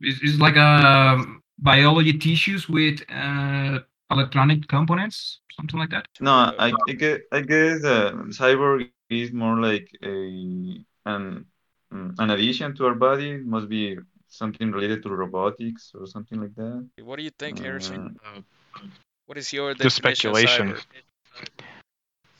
It's, 0.00 0.20
it's 0.22 0.38
like 0.40 0.56
a 0.56 1.24
biology 1.58 2.18
tissues 2.18 2.68
with 2.68 3.02
uh, 3.10 3.80
electronic 4.10 4.68
components, 4.68 5.40
something 5.56 5.78
like 5.78 5.90
that. 5.90 6.06
No, 6.20 6.32
I, 6.32 6.72
I 6.88 6.92
guess, 6.94 7.20
I 7.32 7.40
guess 7.42 7.84
uh, 7.84 8.12
cyborg 8.30 8.90
is 9.08 9.32
more 9.32 9.60
like 9.60 9.88
a 10.02 10.84
an 11.08 11.46
mm, 11.92 12.14
an 12.18 12.30
addition 12.30 12.74
to 12.76 12.86
our 12.86 12.94
body. 12.94 13.30
It 13.30 13.46
must 13.46 13.68
be 13.68 13.98
something 14.28 14.70
related 14.72 15.02
to 15.04 15.08
robotics 15.10 15.92
or 15.94 16.06
something 16.06 16.40
like 16.40 16.54
that. 16.54 16.86
what 17.02 17.16
do 17.16 17.22
you 17.22 17.34
think, 17.38 17.58
Harrison? 17.58 18.18
Uh, 18.24 18.40
What 19.26 19.38
is 19.38 19.52
your 19.52 19.74
Just 19.74 20.02
definition 20.02 20.30
of 20.30 20.38
speculation. 20.38 20.66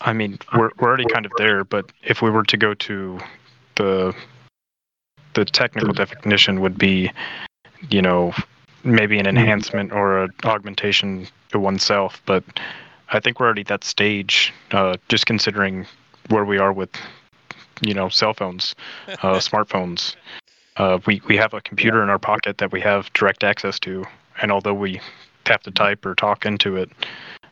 I 0.00 0.12
mean, 0.12 0.38
we're 0.54 0.70
we're 0.78 0.88
already 0.88 1.04
kind 1.06 1.26
of 1.26 1.32
there, 1.37 1.64
but 1.64 1.92
if 2.02 2.22
we 2.22 2.30
were 2.30 2.44
to 2.44 2.56
go 2.56 2.75
to 2.88 3.18
the 3.76 4.14
the 5.34 5.44
technical 5.44 5.92
definition 5.92 6.60
would 6.60 6.78
be, 6.78 7.10
you 7.90 8.02
know, 8.02 8.32
maybe 8.84 9.18
an 9.18 9.26
enhancement 9.26 9.92
or 9.92 10.25
an 10.25 10.30
augmentation 10.44 11.26
to 11.52 11.58
oneself. 11.58 12.22
But 12.26 12.44
I 13.10 13.20
think 13.20 13.38
we're 13.38 13.46
already 13.46 13.62
at 13.62 13.68
that 13.68 13.84
stage, 13.84 14.52
uh, 14.70 14.96
just 15.08 15.26
considering 15.26 15.87
where 16.28 16.44
we 16.44 16.58
are 16.58 16.72
with, 16.72 16.90
you 17.82 17.94
know, 17.94 18.08
cell 18.08 18.35
phones, 18.35 18.75
uh, 19.08 19.38
smartphones. 19.38 20.14
Uh, 20.76 20.99
we 21.06 21.20
we 21.26 21.37
have 21.37 21.54
a 21.54 21.61
computer 21.61 22.02
in 22.02 22.08
our 22.08 22.18
pocket 22.18 22.58
that 22.58 22.73
we 22.73 22.80
have 22.80 23.12
direct 23.12 23.44
access 23.44 23.78
to, 23.80 24.04
and 24.40 24.52
although 24.52 24.75
we 24.75 25.00
have 25.47 25.62
to 25.62 25.70
type 25.70 26.04
or 26.04 26.14
talk 26.14 26.47
into 26.47 26.76
it, 26.76 26.90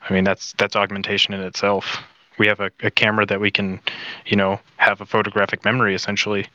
I 0.09 0.13
mean 0.13 0.25
that's 0.25 0.53
that's 0.59 0.77
augmentation 0.77 1.35
in 1.35 1.41
itself 1.41 2.05
we 2.39 2.47
have 2.47 2.61
a, 2.61 2.71
a 2.83 2.91
camera 2.91 3.27
that 3.27 3.41
we 3.41 3.51
can, 3.51 3.81
you 4.27 4.37
know, 4.37 4.61
have 4.77 5.01
a 5.01 5.07
photographic 5.07 5.65
memory 5.65 5.95
essentially 5.95 6.47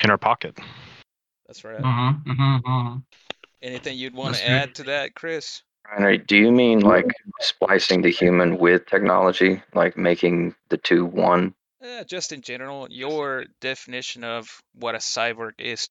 in 0.00 0.10
our 0.10 0.18
pocket. 0.18 0.58
That's 1.46 1.64
right. 1.64 1.80
Uh-huh, 1.80 2.12
uh-huh, 2.28 2.60
uh-huh. 2.64 2.96
Anything 3.62 3.98
you'd 3.98 4.14
want 4.14 4.34
to 4.34 4.40
That's 4.40 4.50
add 4.50 4.74
to 4.76 4.82
that, 4.84 5.14
Chris? 5.14 5.62
Reiner, 5.86 6.24
do 6.26 6.36
you 6.36 6.50
mean 6.50 6.80
like 6.80 7.06
splicing 7.40 8.02
the 8.02 8.10
human 8.10 8.58
with 8.58 8.86
technology, 8.86 9.62
like 9.74 9.96
making 9.96 10.54
the 10.68 10.76
two 10.76 11.04
one? 11.04 11.54
Uh, 11.84 12.02
just 12.04 12.32
in 12.32 12.40
general, 12.40 12.86
your 12.90 13.44
definition 13.60 14.24
of 14.24 14.48
what 14.74 14.94
a 14.94 14.98
cyborg 14.98 15.52
is. 15.58 15.88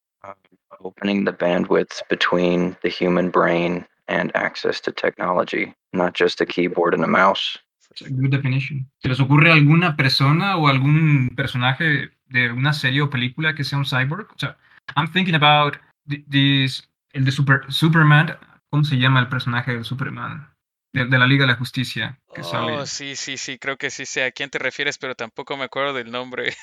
Opening 0.81 1.25
the 1.25 1.33
bandwidth 1.33 2.01
between 2.09 2.75
the 2.81 2.89
human 2.89 3.29
brain 3.29 3.85
and 4.07 4.31
access 4.35 4.79
to 4.79 4.91
technology, 4.91 5.73
not 5.91 6.13
just 6.13 6.41
a 6.41 6.45
keyboard 6.45 6.93
and 6.93 7.03
a 7.03 7.07
mouse. 7.07 7.57
It's 7.91 8.01
a 8.01 8.09
good 8.09 8.31
definition. 8.31 8.87
¿Se 9.03 9.09
les 9.09 9.19
ocurre 9.19 9.51
alguna 9.51 9.95
persona 9.95 10.57
o 10.57 10.67
algún 10.67 11.29
personaje 11.35 12.09
de 12.29 12.51
una 12.51 12.73
serie 12.73 13.01
o 13.01 13.09
película 13.09 13.53
que 13.53 13.63
sea 13.63 13.77
un 13.77 13.85
cyborg? 13.85 14.31
O 14.33 14.39
sea, 14.39 14.55
I'm 14.95 15.07
thinking 15.07 15.35
about 15.35 15.77
th- 16.09 16.23
this, 16.27 16.81
el 17.13 17.25
de 17.25 17.31
Super, 17.31 17.65
Superman. 17.69 18.35
¿Cómo 18.71 18.83
se 18.83 18.97
llama 18.97 19.19
el 19.19 19.27
personaje 19.27 19.77
de 19.77 19.83
Superman? 19.83 20.47
De, 20.93 21.05
de 21.05 21.17
la 21.17 21.25
Liga 21.25 21.43
de 21.45 21.51
la 21.51 21.57
Justicia. 21.57 22.19
Que 22.33 22.43
sale. 22.43 22.73
Oh, 22.77 22.85
sí, 22.85 23.15
sí, 23.15 23.35
sí, 23.37 23.57
creo 23.57 23.77
que 23.77 23.89
sí 23.89 24.05
sé 24.05 24.23
a 24.23 24.31
quién 24.31 24.49
te 24.51 24.59
refieres, 24.59 24.97
pero 24.99 25.15
tampoco 25.15 25.57
me 25.57 25.63
acuerdo 25.65 25.93
del 25.93 26.11
nombre. 26.11 26.53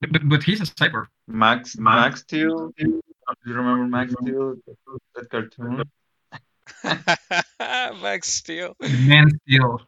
But, 0.00 0.28
but 0.28 0.42
he's 0.42 0.60
a 0.60 0.66
cyborg. 0.66 1.08
Max 1.26 1.76
Max 1.78 2.20
Steel. 2.20 2.72
Do 2.78 3.02
you 3.46 3.54
remember 3.54 3.86
Max 3.86 4.12
Steel? 4.20 4.56
That 5.14 5.30
cartoon. 5.30 5.82
Max 8.02 8.28
Steel. 8.28 8.76
Man 8.80 9.30
Steel. 9.46 9.80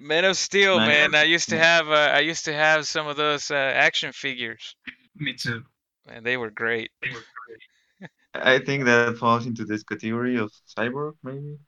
Man 0.00 0.24
of 0.24 0.36
Steel, 0.36 0.78
Man 0.78 1.14
I 1.14 1.22
used 1.22 1.48
to 1.50 1.56
Steel. 1.56 1.60
have 1.64 1.88
uh, 1.88 2.10
I 2.14 2.20
used 2.20 2.44
to 2.46 2.52
have 2.52 2.86
some 2.86 3.06
of 3.06 3.16
those 3.16 3.50
uh, 3.50 3.54
action 3.54 4.12
figures, 4.12 4.74
Me 5.14 5.34
too. 5.34 5.62
and 6.08 6.26
they 6.26 6.36
were 6.36 6.50
great. 6.50 6.90
I 8.34 8.58
think 8.58 8.84
that 8.84 9.16
falls 9.18 9.46
into 9.46 9.64
this 9.64 9.82
category 9.82 10.36
of 10.36 10.52
cyborg, 10.76 11.14
maybe. 11.22 11.58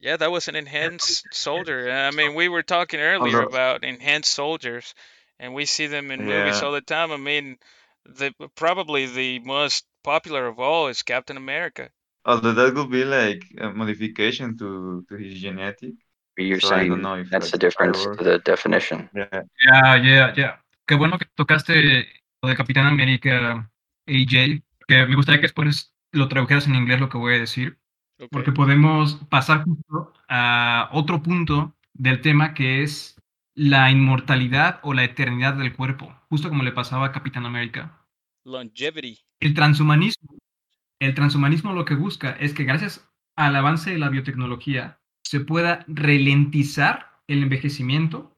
Yeah, 0.00 0.16
that 0.16 0.32
was 0.32 0.48
an 0.48 0.56
enhanced 0.56 1.26
soldier. 1.32 1.90
I 1.90 2.10
mean, 2.10 2.34
we 2.34 2.48
were 2.48 2.62
talking 2.62 3.00
earlier 3.00 3.40
about 3.42 3.84
enhanced 3.84 4.32
soldiers, 4.32 4.94
and 5.38 5.54
we 5.54 5.64
see 5.66 5.86
them 5.86 6.10
in 6.10 6.24
movies 6.24 6.62
all 6.62 6.72
the 6.72 6.80
time. 6.80 7.12
I 7.12 7.16
mean, 7.18 7.58
the 8.04 8.32
probably 8.54 9.06
the 9.06 9.38
most 9.40 9.84
popular 10.02 10.46
of 10.46 10.58
all 10.58 10.88
is 10.88 11.02
Captain 11.02 11.36
America. 11.36 11.90
Although 12.24 12.52
that 12.52 12.74
would 12.74 12.90
be 12.90 13.04
like 13.04 13.44
a 13.58 13.70
modification 13.70 14.56
to 14.58 15.04
to 15.08 15.14
his 15.16 15.40
genetic. 15.40 15.94
You're 16.36 16.60
So 16.60 16.70
saying 16.70 16.88
don't 16.88 17.02
know 17.02 17.14
if 17.16 17.30
that's 17.30 17.50
the 17.50 17.58
difference 17.58 18.02
to 18.04 18.24
the 18.24 18.38
definition. 18.38 19.08
Yeah. 19.14 19.42
Yeah, 19.64 19.96
yeah, 19.96 20.32
yeah. 20.36 20.60
Qué 20.86 20.94
bueno 20.96 21.18
que 21.18 21.26
tocaste 21.34 21.74
lo 22.42 22.48
de 22.48 22.56
Capitán 22.56 22.86
América 22.86 23.70
AJ, 24.06 24.62
que 24.88 25.06
me 25.06 25.14
gustaría 25.14 25.40
que 25.40 25.46
después 25.48 25.92
lo 26.12 26.28
tradujeras 26.28 26.66
en 26.66 26.74
inglés 26.74 27.00
lo 27.00 27.08
que 27.08 27.18
voy 27.18 27.34
a 27.34 27.38
decir, 27.38 27.78
Okay. 28.20 28.28
porque 28.30 28.52
podemos 28.52 29.14
pasar 29.30 29.64
justo 29.64 30.12
a 30.28 30.90
otro 30.92 31.22
punto 31.22 31.74
del 31.94 32.20
tema 32.20 32.52
que 32.52 32.82
es 32.82 33.18
la 33.54 33.90
inmortalidad 33.90 34.78
o 34.82 34.92
la 34.92 35.04
eternidad 35.04 35.54
del 35.54 35.74
cuerpo, 35.74 36.14
justo 36.28 36.50
como 36.50 36.62
le 36.62 36.72
pasaba 36.72 37.06
a 37.06 37.12
Capitán 37.12 37.46
América. 37.46 38.06
Longevity. 38.44 39.18
El 39.40 39.54
transhumanismo, 39.54 40.36
el 40.98 41.14
transhumanismo 41.14 41.72
lo 41.72 41.86
que 41.86 41.94
busca 41.94 42.32
es 42.32 42.52
que 42.52 42.64
gracias 42.64 43.10
al 43.36 43.56
avance 43.56 43.90
de 43.90 43.98
la 43.98 44.10
biotecnología 44.10 45.00
se 45.24 45.40
pueda 45.40 45.86
ralentizar 45.88 47.22
el 47.26 47.42
envejecimiento, 47.42 48.36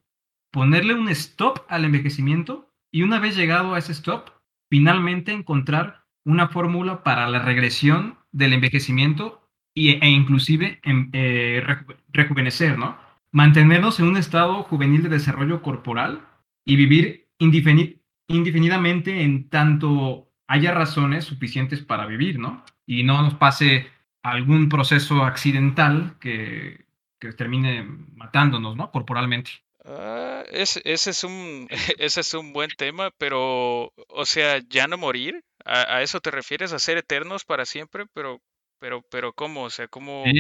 ponerle 0.53 0.95
un 0.95 1.09
stop 1.09 1.65
al 1.69 1.85
envejecimiento 1.85 2.73
y 2.93 3.03
una 3.03 3.19
vez 3.19 3.35
llegado 3.35 3.75
a 3.75 3.81
ese 3.81 3.93
stop, 3.93 4.31
finalmente 4.71 5.33
encontrar 5.33 6.02
una 6.25 6.49
fórmula 6.49 7.03
para 7.03 7.29
la 7.29 7.41
regresión 7.41 8.19
del 8.33 8.53
envejecimiento 8.53 9.43
y, 9.75 9.91
e 10.05 10.09
inclusive 10.09 10.81
em- 10.83 11.11
eh, 11.13 11.63
reju- 11.67 11.97
rejuvenecer, 12.13 12.79
¿no? 12.79 12.97
Mantenernos 13.33 13.99
en 14.01 14.07
un 14.07 14.17
estado 14.17 14.63
juvenil 14.63 15.03
de 15.03 15.09
desarrollo 15.09 15.63
corporal 15.63 16.21
y 16.65 16.77
vivir 16.77 17.29
indefini- 17.39 17.99
indefinidamente 18.29 19.23
en 19.23 19.49
tanto 19.49 20.29
haya 20.47 20.73
razones 20.73 21.25
suficientes 21.25 21.81
para 21.83 22.07
vivir, 22.07 22.39
¿no? 22.39 22.65
Y 22.87 23.05
no 23.05 23.23
nos 23.23 23.35
pase 23.35 23.87
algún 24.23 24.69
proceso 24.69 25.25
accidental 25.25 26.17
que, 26.21 26.85
que 27.19 27.33
termine 27.33 27.85
matándonos, 28.15 28.77
¿no? 28.77 28.91
Corporalmente. 28.91 29.51
Ah, 29.85 30.45
ese, 30.51 30.81
ese 30.85 31.11
es 31.11 31.25
un 31.25 31.69
ese 31.99 32.21
es 32.21 32.35
un 32.35 32.53
buen 32.53 32.71
tema, 32.77 33.11
pero 33.19 33.93
o 34.09 34.27
sea, 34.27 34.61
ya 34.69 34.87
no 34.87 34.97
morir. 34.99 35.43
¿A, 35.65 35.97
a 35.99 36.03
eso 36.03 36.21
te 36.21 36.31
refieres? 36.31 36.73
¿A 36.73 36.79
ser 36.79 36.99
eternos 36.99 37.45
para 37.45 37.65
siempre? 37.67 38.07
Pero 38.15 38.41
pero 38.79 39.03
pero 39.11 39.33
¿cómo? 39.33 39.65
O 39.65 39.71
sea, 39.71 39.89
¿cómo 39.89 40.39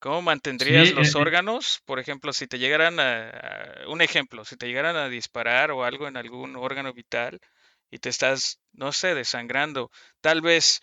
¿Cómo 0.00 0.22
mantendrías 0.22 0.92
Sí, 0.92 0.94
los 0.94 1.14
eh, 1.16 1.22
eh. 1.22 1.26
órganos? 1.26 1.82
Por 1.86 1.98
ejemplo, 2.00 2.32
si 2.34 2.46
te 2.48 2.58
llegaran 2.58 3.00
a, 3.00 3.30
a- 3.30 3.88
un 3.88 4.02
ejemplo, 4.02 4.44
si 4.44 4.56
te 4.56 4.66
llegaran 4.68 4.96
a 4.96 5.08
disparar 5.10 5.72
o 5.72 5.84
algo 5.84 6.08
en 6.08 6.16
algún 6.18 6.56
órgano 6.56 6.92
vital 6.94 7.40
y 7.90 7.98
te 8.00 8.10
estás, 8.10 8.60
no 8.72 8.92
sé, 8.92 9.14
desangrando, 9.16 9.90
tal 10.22 10.42
vez 10.42 10.82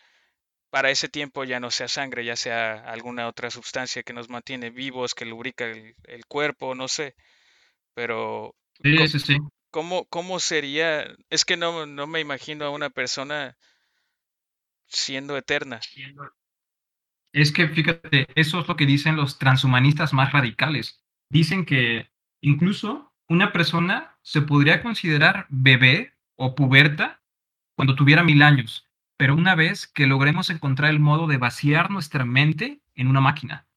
para 0.70 0.92
ese 0.92 1.10
tiempo 1.10 1.44
ya 1.44 1.60
no 1.60 1.72
sea 1.72 1.88
sangre, 1.88 2.26
ya 2.26 2.36
sea 2.36 2.74
alguna 2.90 3.28
otra 3.28 3.50
sustancia 3.52 4.04
que 4.04 4.14
nos 4.14 4.30
mantiene 4.30 4.70
vivos, 4.70 5.16
que 5.16 5.26
lubrica 5.26 5.66
el, 5.66 5.96
el 6.04 6.26
cuerpo, 6.26 6.76
no 6.76 6.88
sé. 6.88 7.16
Pero 7.98 8.56
Sí, 8.84 8.96
co- 8.96 9.06
sí, 9.08 9.20
sí. 9.20 9.38
¿cómo, 9.72 10.06
cómo 10.08 10.40
sería? 10.40 11.06
Es 11.30 11.46
que 11.46 11.58
no, 11.58 11.86
no 11.88 12.08
me 12.08 12.22
imagino 12.22 12.66
a 12.66 12.72
una 12.72 12.90
persona 12.92 13.58
siendo 14.88 15.38
eterna. 15.38 15.88
es 17.34 17.52
que 17.52 17.68
fíjate, 17.68 18.28
eso 18.36 18.60
es 18.60 18.68
lo 18.68 18.76
que 18.76 18.86
dicen 18.86 19.16
los 19.16 19.38
transhumanistas 19.38 20.14
más 20.14 20.32
radicales. 20.32 21.04
Dicen 21.30 21.66
que 21.66 22.10
incluso 22.42 23.14
una 23.30 23.52
persona 23.52 24.18
se 24.22 24.42
podría 24.42 24.82
considerar 24.82 25.46
bebé 25.50 26.14
o 26.36 26.56
puberta 26.56 27.22
cuando 27.76 27.96
tuviera 27.96 28.24
mil 28.24 28.42
años, 28.42 28.88
pero 29.18 29.36
una 29.36 29.56
vez 29.56 29.88
que 29.88 30.08
logremos 30.08 30.50
encontrar 30.50 30.92
el 30.92 31.00
modo 31.00 31.28
de 31.28 31.38
vaciar 31.38 31.92
nuestra 31.92 32.26
mente 32.26 32.82
en 32.96 33.08
una 33.08 33.22
máquina, 33.22 33.68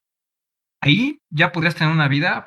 ahí 0.80 1.20
ya 1.30 1.52
podrías 1.52 1.74
tener 1.74 1.92
una 1.92 2.08
vida 2.08 2.46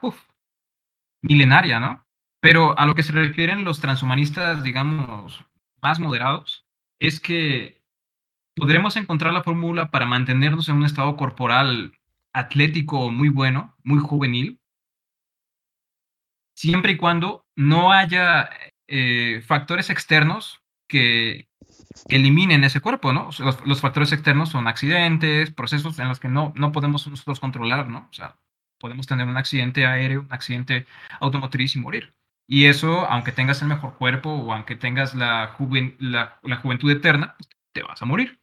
milenaria, 1.24 1.80
¿no? 1.80 2.06
Pero 2.40 2.78
a 2.78 2.86
lo 2.86 2.94
que 2.94 3.04
se 3.04 3.14
refieren 3.14 3.64
los 3.64 3.80
transhumanistas, 3.80 4.64
digamos, 4.64 5.44
más 5.82 6.00
moderados, 6.00 6.68
es 7.00 7.20
que 7.20 7.82
podremos 8.56 8.96
encontrar 8.98 9.34
la 9.34 9.44
fórmula 9.44 9.90
para 9.90 10.06
mantenernos 10.06 10.70
en 10.70 10.76
un 10.76 10.86
estado 10.86 11.18
corporal 11.18 11.94
atlético 12.34 13.10
muy 13.10 13.30
bueno, 13.30 13.76
muy 13.84 14.00
juvenil, 14.00 14.60
siempre 16.56 16.94
y 16.94 16.98
cuando 16.98 17.46
no 17.56 17.92
haya 17.92 18.50
eh, 18.88 19.42
factores 19.46 19.90
externos 19.90 20.62
que, 20.88 21.48
eliminen 22.10 22.64
ese 22.64 22.82
cuerpo, 22.82 23.14
¿no? 23.14 23.30
Los, 23.66 23.82
factores 23.82 24.12
externos 24.12 24.50
son 24.50 24.68
accidentes, 24.68 25.52
procesos 25.52 26.00
en 26.00 26.08
los 26.08 26.20
que 26.20 26.28
no, 26.28 26.52
no 26.56 26.72
podemos 26.72 27.08
nosotros 27.08 27.40
controlar, 27.40 27.88
¿no? 27.88 28.08
O 28.10 28.14
sea, 28.14 28.36
podemos 28.84 29.08
tener 29.08 29.26
un 29.26 29.38
accidente 29.38 29.86
aéreo, 29.86 30.24
un 30.24 30.34
accidente 30.34 30.86
automotriz 31.22 31.74
y 31.78 31.80
morir. 31.80 32.14
Y 32.46 32.66
eso, 32.66 33.06
aunque 33.06 33.32
tengas 33.32 33.62
el 33.62 33.70
mejor 33.70 33.96
cuerpo 33.96 34.30
o 34.30 34.52
aunque 34.52 34.76
tengas 34.76 35.16
la, 35.16 35.56
la, 36.00 36.38
la 36.44 36.56
juventud 36.58 36.92
eterna, 36.92 37.38
te 37.72 37.82
vas 37.82 38.02
a 38.02 38.06
morir. 38.06 38.42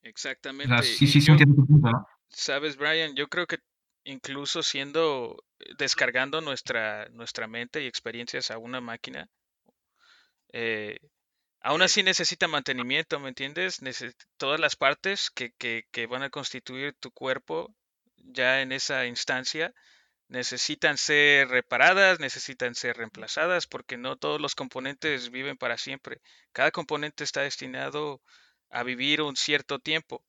Exactamente. 0.00 0.82
sí, 0.82 1.06
sí, 1.06 1.20
sí, 1.20 1.30
¿no? 1.30 2.06
Sabes, 2.30 2.78
Brian, 2.78 3.14
yo 3.14 3.28
creo 3.28 3.46
que 3.46 3.58
incluso 4.04 4.62
siendo, 4.62 5.44
descargando 5.76 6.40
nuestra, 6.40 7.10
nuestra 7.10 7.46
mente 7.46 7.82
y 7.82 7.86
experiencias 7.86 8.50
a 8.50 8.56
una 8.56 8.80
máquina, 8.80 9.28
eh, 10.54 10.96
aún 11.60 11.82
así 11.82 12.02
necesita 12.02 12.48
mantenimiento, 12.48 13.20
¿me 13.20 13.28
entiendes? 13.28 13.82
todas 14.38 14.58
las 14.58 14.74
partes 14.74 15.28
que, 15.28 15.50
que, 15.58 15.82
que 15.92 16.06
van 16.06 16.22
a 16.22 16.30
constituir 16.30 16.94
tu 16.98 17.10
cuerpo 17.10 17.74
ya 18.22 18.62
en 18.62 18.72
esa 18.72 19.06
instancia 19.06 19.72
necesitan 20.28 20.96
ser 20.96 21.48
reparadas, 21.48 22.18
necesitan 22.18 22.74
ser 22.74 22.96
reemplazadas, 22.96 23.66
porque 23.66 23.98
no 23.98 24.16
todos 24.16 24.40
los 24.40 24.54
componentes 24.54 25.30
viven 25.30 25.56
para 25.56 25.76
siempre. 25.76 26.20
Cada 26.52 26.70
componente 26.70 27.24
está 27.24 27.42
destinado 27.42 28.22
a 28.70 28.82
vivir 28.82 29.20
un 29.20 29.36
cierto 29.36 29.78
tiempo. 29.78 30.24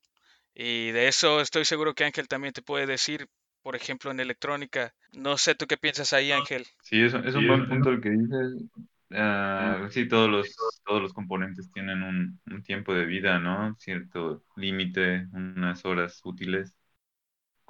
Y 0.53 0.91
de 0.91 1.07
eso 1.07 1.39
estoy 1.39 1.65
seguro 1.65 1.93
que 1.93 2.03
Ángel 2.03 2.27
también 2.27 2.53
te 2.53 2.61
puede 2.61 2.85
decir, 2.85 3.27
por 3.61 3.75
ejemplo, 3.75 4.11
en 4.11 4.19
electrónica. 4.19 4.93
No 5.13 5.37
sé 5.37 5.55
tú 5.55 5.65
qué 5.67 5.77
piensas 5.77 6.11
ahí, 6.13 6.31
Ángel. 6.31 6.65
Sí, 6.81 7.01
es, 7.01 7.13
es 7.13 7.35
un 7.35 7.47
buen 7.47 7.67
punto 7.67 7.89
el 7.89 8.01
que 8.01 8.09
dices. 8.09 8.63
Uh, 9.09 9.87
sí, 9.89 10.07
todos 10.07 10.29
los, 10.29 10.55
todos 10.83 11.01
los 11.01 11.13
componentes 11.13 11.71
tienen 11.71 12.01
un, 12.01 12.39
un 12.47 12.63
tiempo 12.63 12.93
de 12.93 13.05
vida, 13.05 13.39
¿no? 13.39 13.75
Cierto 13.79 14.43
límite, 14.55 15.27
unas 15.31 15.85
horas 15.85 16.19
útiles, 16.23 16.75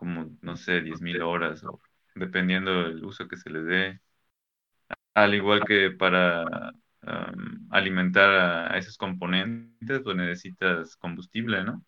como, 0.03 0.38
no 0.41 0.57
sé, 0.57 0.81
10.000 0.81 1.22
horas, 1.22 1.63
o 1.63 1.79
dependiendo 2.13 2.83
del 2.83 3.05
uso 3.05 3.25
que 3.29 3.38
se 3.38 3.50
les 3.50 3.65
dé. 3.65 4.01
Al 5.13 5.33
igual 5.33 5.63
que 5.65 5.91
para 5.91 6.74
alimentar 7.69 8.29
a, 8.69 8.77
esos 8.77 8.98
componentes, 8.98 10.01
pues 10.03 10.17
necesitas 10.17 10.98
combustible, 10.98 11.63
¿no? 11.63 11.86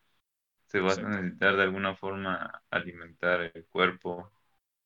Se 0.68 0.80
va 0.80 0.94
a 0.94 0.96
necesitar 0.96 1.58
de 1.58 1.64
alguna 1.64 1.94
forma 1.96 2.62
alimentar 2.70 3.52
el 3.54 3.66
cuerpo, 3.66 4.32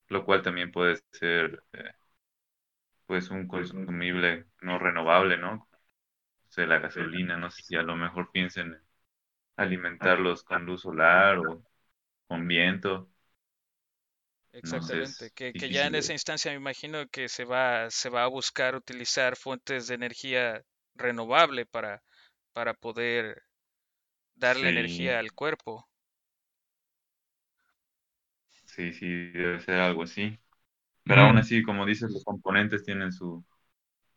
lo 0.07 0.25
cual 0.25 0.41
también 0.41 0.71
puede 0.71 0.97
ser 1.11 1.61
eh, 1.73 1.91
pues 3.05 3.29
un 3.29 3.47
consumible 3.47 4.47
no 4.61 4.79
renovable, 4.79 5.37
¿no? 5.37 5.67
O 6.47 6.51
sea, 6.51 6.65
la 6.65 6.79
gasolina, 6.79 7.37
no 7.37 7.51
sé 7.51 7.61
si 7.61 7.75
a 7.75 7.83
lo 7.83 7.95
mejor 7.95 8.31
piensen 8.31 8.73
en 8.73 8.81
alimentarlos 9.55 10.43
con 10.43 10.65
luz 10.65 10.81
solar 10.81 11.37
o 11.37 11.63
con 12.27 12.47
viento. 12.47 13.09
Exactamente, 14.51 15.31
que, 15.31 15.55
que, 15.55 15.69
ya 15.71 15.87
en 15.87 15.95
esa 15.95 16.13
instancia 16.13 16.51
me 16.51 16.57
imagino 16.57 17.07
que 17.07 17.29
se 17.29 17.45
va, 17.45 17.89
se 17.89 18.09
va 18.09 18.23
a 18.23 18.27
buscar 18.27 18.75
utilizar 18.75 19.35
fuentes 19.35 19.87
de 19.87 19.95
energía 19.95 20.61
renovable 20.95 21.65
para, 21.65 22.03
para 22.53 22.73
poder 22.75 23.41
darle 24.35 24.69
energía 24.69 25.19
al 25.19 25.33
cuerpo. 25.33 25.87
Sí, 28.65 28.93
sí, 28.93 29.07
debe 29.31 29.59
ser 29.59 29.75
algo 29.79 30.03
así. 30.03 30.39
Pero 31.05 31.21
aún 31.23 31.37
así, 31.37 31.63
como 31.63 31.85
dices, 31.85 32.11
los 32.11 32.23
componentes 32.23 32.83
tienen 32.83 33.11
su... 33.13 33.45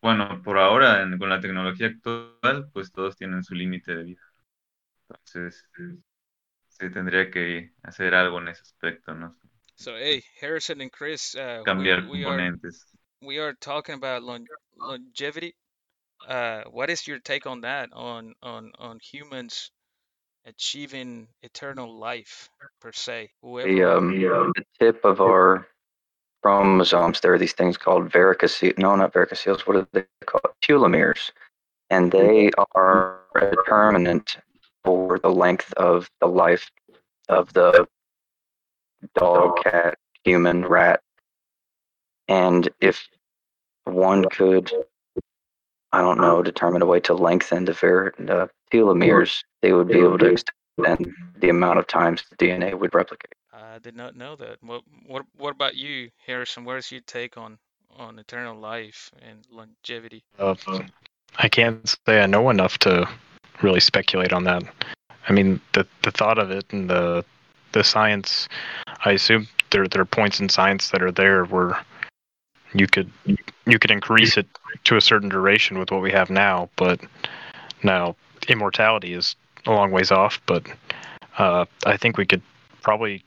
Bueno, 0.03 0.43
por 0.43 0.59
ahora, 0.59 1.07
con 1.19 1.31
la 1.31 1.41
tecnología 1.41 1.89
actual, 1.89 2.71
pues 2.73 2.93
todos 2.93 3.17
tienen 3.17 3.45
su 3.45 3.55
límite 3.55 3.95
de 3.97 4.05
vida. 4.05 4.23
Entonces, 5.11 5.69
se 6.69 6.91
tendría 6.91 7.31
que 7.31 7.73
hacer 7.85 8.15
algo 8.17 8.41
en 8.41 8.49
ese 8.49 8.63
aspecto, 8.63 9.15
¿no? 9.15 9.39
So 9.83 9.97
hey, 9.97 10.23
Harrison 10.41 10.81
and 10.81 10.93
Chris, 10.93 11.35
uh, 11.35 11.65
cambiar 11.67 12.09
we, 12.09 12.19
we 12.19 12.25
componentes. 12.25 12.85
Are, 13.21 13.27
we 13.27 13.39
are 13.39 13.53
talking 13.55 13.97
about 13.97 14.23
long, 14.23 14.47
longevity. 14.79 15.57
Uh, 16.29 16.63
what 16.71 16.89
is 16.89 17.05
your 17.09 17.19
take 17.19 17.49
on 17.49 17.63
that? 17.63 17.89
On 17.93 18.33
on 18.45 18.71
on 18.79 19.01
humans 19.03 19.73
achieving 20.47 21.27
eternal 21.43 21.99
life 21.99 22.49
per 22.81 22.93
se? 22.93 23.31
Whoever 23.43 23.69
the, 23.69 23.83
um, 23.83 24.21
the 24.21 24.65
tip 24.79 25.05
of 25.05 25.21
our 25.21 25.67
chromosomes, 26.45 27.19
there 27.19 27.35
are 27.35 27.39
these 27.39 27.55
things 27.55 27.77
called 27.77 28.09
varicoceles. 28.09 28.79
No, 28.79 28.95
not 28.95 29.13
varicoceles. 29.13 29.67
What 29.67 29.79
are 29.79 29.89
they 29.93 30.05
called? 30.27 30.55
Telomeres, 30.63 31.33
and 31.91 32.13
they 32.13 32.53
are 32.77 33.19
a 33.35 33.51
determinant 33.51 34.37
for 34.85 35.19
the 35.19 35.31
length 35.31 35.73
of 35.73 36.09
the 36.21 36.29
life 36.29 36.71
of 37.29 37.53
the 37.53 37.89
dog, 39.15 39.63
cat, 39.63 39.99
human, 40.25 40.65
rat. 40.65 41.01
And 42.29 42.69
if 42.81 43.09
one 43.85 44.25
could, 44.29 44.71
I 45.93 46.01
don't 46.01 46.19
know, 46.19 46.43
determine 46.43 46.83
a 46.83 46.87
way 46.87 47.01
to 47.01 47.15
lengthen 47.15 47.65
the, 47.65 47.73
ver- 47.73 48.15
the 48.19 48.49
telomeres, 48.73 49.43
they 49.61 49.73
would 49.73 49.89
be 49.89 49.99
able 49.99 50.19
to 50.19 50.27
extend 50.27 51.15
the 51.39 51.49
amount 51.49 51.79
of 51.79 51.87
times 51.87 52.23
the 52.31 52.37
DNA 52.37 52.79
would 52.79 52.95
replicate. 52.95 53.33
I 53.53 53.79
did 53.79 53.97
not 53.97 54.17
know 54.17 54.37
that. 54.37 54.63
What 54.63 54.83
what 55.07 55.25
what 55.37 55.51
about 55.51 55.75
you, 55.75 56.11
Harrison? 56.27 56.65
Where's 56.65 56.91
your 56.91 57.03
take 57.03 57.37
on 57.37 57.59
on 57.97 58.19
eternal 58.19 58.57
life 58.59 59.11
and 59.21 59.45
longevity? 59.51 60.25
Uh, 60.39 60.55
I 61.39 61.49
can't 61.49 61.87
say 62.07 62.23
I 62.23 62.27
know 62.27 62.49
enough 62.51 62.79
to 62.79 63.09
really 63.63 63.81
speculate 63.81 64.33
on 64.33 64.45
that. 64.45 64.63
I 65.29 65.33
mean, 65.33 65.61
the 65.73 65.87
the 66.03 66.11
thought 66.11 66.39
of 66.39 66.51
it 66.51 66.65
and 66.73 66.89
the 66.89 67.25
the 67.73 67.85
science, 67.85 68.49
I 69.05 69.13
assume 69.13 69.49
there 69.71 69.87
there 69.89 70.03
are 70.03 70.07
points 70.07 70.41
in 70.41 70.49
science 70.49 70.91
that 70.91 71.03
are 71.03 71.13
there 71.13 71.45
where 71.45 71.79
you 72.75 72.87
could 72.87 73.11
you 73.67 73.79
could 73.79 73.91
increase 73.91 74.37
it 74.37 74.47
to 74.85 74.97
a 74.97 75.01
certain 75.01 75.29
duration 75.29 75.79
with 75.79 75.91
what 75.91 76.03
we 76.03 76.13
have 76.13 76.31
now, 76.31 76.69
but 76.77 77.01
now 77.83 78.17
immortality 78.49 79.15
is 79.15 79.37
a 79.67 79.71
long 79.71 79.91
ways 79.91 80.11
off. 80.11 80.41
But 80.47 80.67
uh, 81.39 81.67
I 81.87 81.97
think 81.97 82.17
we 82.17 82.27
could 82.27 82.43
probably 82.83 83.23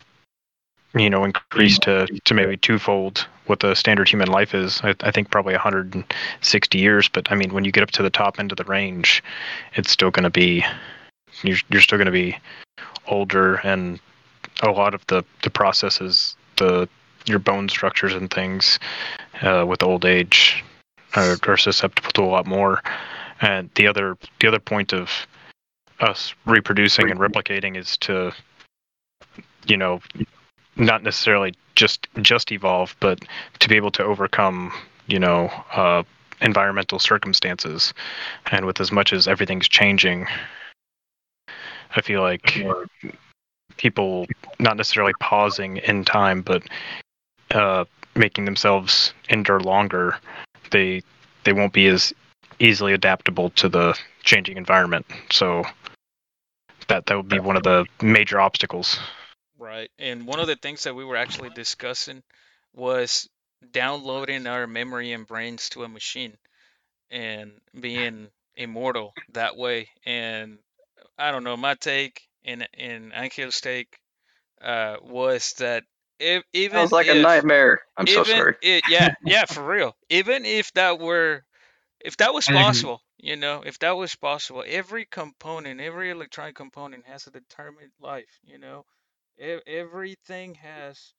you 0.94 1.10
know 1.10 1.24
increase 1.24 1.78
to 1.80 2.08
to 2.08 2.34
maybe 2.34 2.58
twofold 2.58 3.28
what 3.46 3.60
the 3.60 3.76
standard 3.76 4.10
human 4.10 4.28
life 4.28 4.56
is. 4.56 4.82
I, 4.84 4.96
I 5.02 5.12
think 5.12 5.30
probably 5.30 5.54
160 5.54 6.78
years. 6.78 7.08
But 7.08 7.32
I 7.32 7.36
mean, 7.36 7.54
when 7.54 7.64
you 7.64 7.72
get 7.72 7.84
up 7.84 7.92
to 7.92 8.04
the 8.04 8.10
top 8.10 8.40
end 8.40 8.52
of 8.52 8.58
the 8.58 8.64
range, 8.64 9.24
it's 9.76 9.92
still 9.92 10.12
going 10.12 10.24
to 10.24 10.30
be 10.30 10.66
you're 11.44 11.58
you're 11.70 11.82
still 11.82 11.98
going 11.98 12.08
to 12.08 12.12
be 12.12 12.38
older 13.08 13.56
and 13.58 14.00
a 14.62 14.72
lot 14.72 14.94
of 14.94 15.06
the 15.08 15.24
the 15.44 15.50
processes, 15.50 16.36
the 16.58 16.88
your 17.26 17.40
bone 17.40 17.70
structures 17.70 18.14
and 18.14 18.32
things 18.32 18.80
uh, 19.42 19.66
with 19.68 19.82
old 19.84 20.06
age 20.06 20.64
are, 21.16 21.38
are 21.48 21.58
susceptible 21.58 22.12
to 22.12 22.22
a 22.22 22.26
lot 22.26 22.46
more. 22.46 22.82
And 23.42 23.70
the 23.76 23.88
other 23.88 24.18
the 24.40 24.48
other 24.48 24.60
point 24.60 24.94
of 24.94 25.10
us 26.00 26.34
reproducing 26.46 27.10
and 27.10 27.20
replicating 27.20 27.78
is 27.78 27.98
to 27.98 28.34
you 29.66 29.78
know 29.78 30.02
not 30.76 31.04
necessarily 31.04 31.54
just 31.76 32.08
just 32.22 32.52
evolve 32.52 32.96
but 33.00 33.24
to 33.60 33.70
be 33.70 33.76
able 33.76 33.92
to 33.92 34.04
overcome 34.04 34.72
you 35.08 35.20
know 35.20 35.50
uh, 35.74 36.04
environmental 36.42 37.00
circumstances 37.00 37.94
and 38.52 38.66
with 38.66 38.82
as 38.82 38.92
much 38.92 39.14
as 39.14 39.28
everything's 39.28 39.70
changing 39.70 40.28
i 41.96 42.02
feel 42.02 42.22
like 42.22 42.62
people 43.78 44.26
not 44.60 44.78
necessarily 44.78 45.14
pausing 45.20 45.78
in 45.78 46.06
time, 46.06 46.42
but 46.42 46.64
uh, 47.52 47.86
making 48.16 48.46
themselves 48.46 49.14
endure 49.30 49.60
longer, 49.60 50.18
they 50.72 51.02
they 51.44 51.54
won't 51.54 51.74
be 51.74 51.88
as 51.88 52.14
easily 52.60 52.94
adaptable 52.94 53.50
to 53.52 53.70
the 53.70 53.98
changing 54.24 54.58
environment. 54.58 55.06
So 55.32 55.64
that 56.88 57.06
that 57.06 57.18
would 57.18 57.30
be 57.30 57.40
one 57.40 57.58
of 57.58 57.64
the 57.64 57.86
major 58.02 58.40
obstacles. 58.40 59.00
Right. 59.58 59.90
And 60.00 60.28
one 60.28 60.40
of 60.40 60.48
the 60.48 60.56
things 60.56 60.84
that 60.84 60.96
we 60.96 61.06
were 61.06 61.16
actually 61.16 61.50
discussing 61.50 62.24
was 62.74 63.30
downloading 63.72 64.48
our 64.48 64.68
memory 64.68 65.14
and 65.14 65.26
brains 65.26 65.70
to 65.70 65.84
a 65.84 65.88
machine 65.88 66.38
and 67.10 67.54
being 67.80 68.28
immortal 68.56 69.14
that 69.34 69.56
way. 69.56 69.90
And 70.06 70.60
I 71.18 71.32
don't 71.32 71.44
know, 71.44 71.58
my 71.58 71.76
take 71.76 72.25
and 72.46 72.68
and 72.74 73.14
Angel's 73.14 73.62
take 73.62 74.00
uh, 74.62 74.98
was 75.02 75.54
that 75.60 75.84
if, 76.20 76.44
even 76.54 76.80
Sounds 76.80 76.92
like 76.92 77.08
if, 77.08 77.18
a 77.18 77.22
nightmare. 77.22 77.82
I'm 77.98 78.08
so 78.08 78.24
sorry. 78.24 78.56
It, 78.62 78.84
yeah, 78.88 79.10
yeah, 79.26 79.46
for 79.46 79.66
real. 79.66 79.96
Even 80.10 80.46
if 80.46 80.72
that 80.74 81.00
were, 81.00 81.44
if 82.00 82.18
that 82.18 82.34
was 82.34 82.48
agree. 82.48 82.58
possible, 82.58 83.02
you 83.18 83.36
know, 83.36 83.64
if 83.66 83.80
that 83.80 83.98
was 83.98 84.16
possible, 84.16 84.64
every 84.66 85.06
component, 85.06 85.82
every 85.82 86.12
electronic 86.12 86.56
component 86.56 87.06
has 87.08 87.28
a 87.28 87.32
determined 87.32 87.92
life. 88.00 88.40
You 88.44 88.60
know, 88.60 88.86
e- 89.40 89.62
everything 89.68 90.56
has 90.56 91.14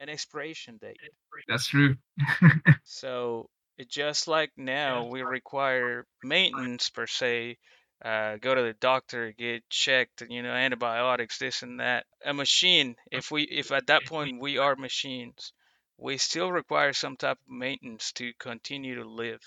an 0.00 0.08
expiration 0.08 0.78
date. 0.78 1.00
That's 1.48 1.66
true. 1.66 1.96
So 2.84 3.48
it 3.78 3.88
just 3.88 4.28
like 4.28 4.50
now 4.56 5.06
we 5.06 5.22
require 5.22 6.06
maintenance 6.22 6.90
per 6.90 7.06
se. 7.06 7.56
Uh, 8.02 8.36
go 8.40 8.54
to 8.54 8.62
the 8.62 8.72
doctor, 8.80 9.32
get 9.36 9.68
checked, 9.68 10.22
you 10.28 10.42
know, 10.42 10.52
antibiotics, 10.52 11.38
this 11.38 11.62
and 11.62 11.80
that. 11.80 12.06
A 12.24 12.32
machine, 12.32 12.96
if 13.10 13.30
we, 13.30 13.42
if 13.42 13.72
at 13.72 13.88
that 13.88 14.06
point 14.06 14.40
we 14.40 14.56
are 14.56 14.74
machines, 14.74 15.52
we 15.98 16.16
still 16.16 16.50
require 16.50 16.94
some 16.94 17.16
type 17.16 17.36
of 17.36 17.52
maintenance 17.52 18.12
to 18.12 18.32
continue 18.38 18.94
to 18.94 19.08
live. 19.08 19.40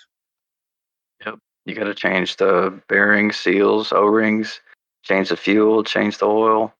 Yep, 1.26 1.40
you 1.66 1.74
got 1.74 1.86
to 1.86 1.96
change 1.96 2.36
the 2.36 2.80
bearings, 2.88 3.38
seals, 3.38 3.92
O-rings, 3.92 4.60
change 5.02 5.30
the 5.30 5.38
fuel, 5.38 5.84
change 5.84 6.20
the 6.20 6.28
oil. 6.28 6.74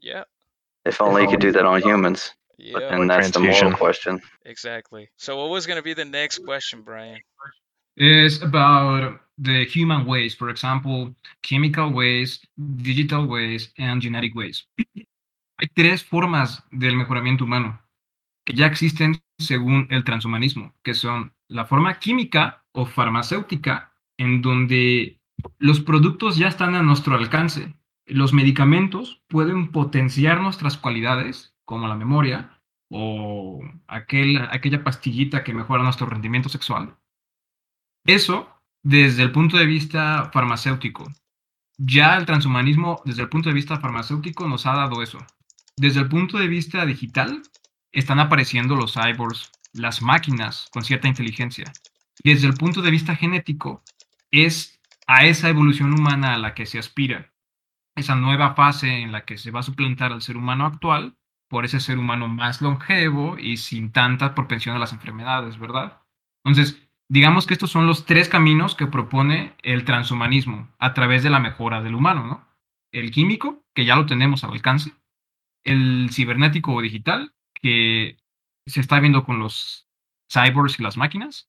Yeah, 0.00 0.24
If 0.84 1.00
only 1.00 1.22
you 1.22 1.28
could 1.28 1.40
do 1.40 1.52
that 1.52 1.64
on 1.64 1.82
humans. 1.82 2.32
yeah, 2.56 2.94
And 2.94 3.10
that's 3.10 3.30
the 3.30 3.40
moral 3.40 3.72
question. 3.72 4.20
exactly. 4.44 5.10
So 5.16 5.36
what 5.36 5.50
was 5.50 5.66
gonna 5.66 5.82
be 5.82 5.94
the 5.94 6.04
next 6.04 6.44
question, 6.44 6.82
Brian? 6.82 7.18
is 7.96 8.42
about 8.42 9.18
the 9.38 9.66
human 9.66 10.06
waste, 10.06 10.38
for 10.38 10.50
example, 10.50 11.14
chemical 11.42 11.92
waste, 11.92 12.46
digital 12.56 13.26
waste, 13.26 13.72
and 13.78 14.02
genetic 14.02 14.34
waste. 14.34 14.66
Hay 15.58 15.68
tres 15.74 16.04
formas 16.04 16.64
del 16.70 16.96
mejoramiento 16.96 17.44
humano 17.44 17.80
que 18.44 18.54
ya 18.54 18.66
existen 18.66 19.20
según 19.38 19.88
el 19.90 20.04
transhumanismo, 20.04 20.74
que 20.82 20.94
son 20.94 21.32
la 21.48 21.64
forma 21.64 21.98
química 21.98 22.64
o 22.72 22.86
farmacéutica, 22.86 23.92
en 24.18 24.40
donde 24.40 25.20
los 25.58 25.80
productos 25.80 26.36
ya 26.36 26.48
están 26.48 26.74
a 26.74 26.82
nuestro 26.82 27.16
alcance. 27.16 27.74
Los 28.06 28.32
medicamentos 28.32 29.22
pueden 29.28 29.72
potenciar 29.72 30.40
nuestras 30.40 30.78
cualidades, 30.78 31.54
como 31.64 31.88
la 31.88 31.96
memoria 31.96 32.60
o 32.88 33.60
aquel, 33.88 34.38
aquella 34.50 34.84
pastillita 34.84 35.42
que 35.42 35.52
mejora 35.52 35.82
nuestro 35.82 36.06
rendimiento 36.06 36.48
sexual. 36.48 36.96
Eso 38.04 38.55
desde 38.86 39.24
el 39.24 39.32
punto 39.32 39.56
de 39.56 39.66
vista 39.66 40.30
farmacéutico. 40.32 41.12
Ya 41.76 42.16
el 42.16 42.24
transhumanismo, 42.24 43.02
desde 43.04 43.22
el 43.22 43.28
punto 43.28 43.48
de 43.48 43.54
vista 43.56 43.80
farmacéutico, 43.80 44.46
nos 44.46 44.64
ha 44.64 44.74
dado 44.74 45.02
eso. 45.02 45.18
Desde 45.76 45.98
el 45.98 46.08
punto 46.08 46.38
de 46.38 46.46
vista 46.46 46.86
digital, 46.86 47.42
están 47.90 48.20
apareciendo 48.20 48.76
los 48.76 48.94
cyborgs, 48.94 49.50
las 49.72 50.02
máquinas 50.02 50.68
con 50.72 50.84
cierta 50.84 51.08
inteligencia. 51.08 51.72
Desde 52.22 52.46
el 52.46 52.54
punto 52.54 52.80
de 52.80 52.92
vista 52.92 53.16
genético, 53.16 53.82
es 54.30 54.78
a 55.08 55.24
esa 55.24 55.48
evolución 55.48 55.92
humana 55.92 56.34
a 56.34 56.38
la 56.38 56.54
que 56.54 56.64
se 56.64 56.78
aspira. 56.78 57.32
Esa 57.96 58.14
nueva 58.14 58.54
fase 58.54 59.00
en 59.00 59.10
la 59.10 59.24
que 59.24 59.36
se 59.36 59.50
va 59.50 59.60
a 59.60 59.64
suplantar 59.64 60.12
al 60.12 60.22
ser 60.22 60.36
humano 60.36 60.64
actual 60.64 61.16
por 61.48 61.64
ese 61.64 61.80
ser 61.80 61.98
humano 61.98 62.28
más 62.28 62.62
longevo 62.62 63.36
y 63.36 63.56
sin 63.56 63.90
tanta 63.90 64.32
propensión 64.36 64.76
a 64.76 64.78
las 64.78 64.92
enfermedades, 64.92 65.58
¿verdad? 65.58 66.02
Entonces, 66.44 66.85
digamos 67.08 67.46
que 67.46 67.54
estos 67.54 67.70
son 67.70 67.86
los 67.86 68.04
tres 68.04 68.28
caminos 68.28 68.74
que 68.74 68.86
propone 68.86 69.54
el 69.62 69.84
transhumanismo 69.84 70.68
a 70.78 70.94
través 70.94 71.22
de 71.22 71.30
la 71.30 71.40
mejora 71.40 71.82
del 71.82 71.94
humano, 71.94 72.26
¿no? 72.26 72.48
El 72.92 73.10
químico, 73.10 73.64
que 73.74 73.84
ya 73.84 73.96
lo 73.96 74.06
tenemos 74.06 74.44
al 74.44 74.52
alcance, 74.52 74.92
el 75.64 76.08
cibernético 76.12 76.72
o 76.72 76.80
digital, 76.80 77.34
que 77.54 78.16
se 78.66 78.80
está 78.80 79.00
viendo 79.00 79.24
con 79.24 79.38
los 79.38 79.88
cyborgs 80.32 80.78
y 80.78 80.82
las 80.82 80.96
máquinas, 80.96 81.48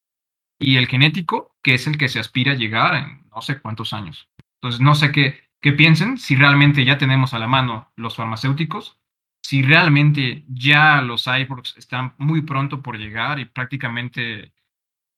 y 0.59 0.77
el 0.77 0.87
genético, 0.87 1.55
que 1.63 1.75
es 1.75 1.87
el 1.87 1.97
que 1.97 2.09
se 2.09 2.19
aspira 2.19 2.53
a 2.53 2.55
llegar 2.55 2.95
en 2.95 3.27
no 3.29 3.41
sé 3.41 3.59
cuántos 3.59 3.93
años. 3.93 4.29
Entonces, 4.55 4.81
no 4.81 4.95
sé 4.95 5.11
qué, 5.11 5.49
qué 5.61 5.71
piensen, 5.73 6.17
si 6.17 6.35
realmente 6.35 6.83
ya 6.83 6.97
tenemos 6.97 7.33
a 7.33 7.39
la 7.39 7.47
mano 7.47 7.91
los 7.95 8.15
farmacéuticos, 8.15 8.99
si 9.43 9.61
realmente 9.61 10.43
ya 10.47 11.01
los 11.01 11.23
cyborgs 11.23 11.77
están 11.77 12.13
muy 12.17 12.41
pronto 12.41 12.81
por 12.81 12.97
llegar 12.97 13.39
y 13.39 13.45
prácticamente 13.45 14.51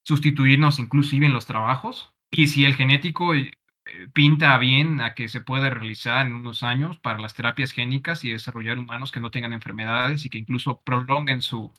sustituirnos 0.10 0.80
inclusive 0.80 1.26
en 1.28 1.34
los 1.34 1.46
trabajos, 1.46 2.14
y 2.32 2.48
si 2.48 2.66
el 2.66 2.76
genético 2.76 3.34
eh, 3.36 3.52
pinta 4.14 4.58
bien 4.58 5.02
a 5.02 5.14
que 5.16 5.28
se 5.30 5.42
pueda 5.42 5.70
realizar 5.70 6.26
en 6.28 6.34
unos 6.34 6.64
años 6.64 6.98
para 7.00 7.20
las 7.20 7.34
terapias 7.36 7.72
génicas 7.72 8.24
y 8.24 8.32
desarrollar 8.32 8.78
humanos 8.80 9.12
que 9.12 9.20
no 9.22 9.32
tengan 9.32 9.54
enfermedades 9.54 10.26
y 10.26 10.30
que 10.30 10.40
incluso 10.40 10.82
prolonguen 10.82 11.42
su, 11.42 11.72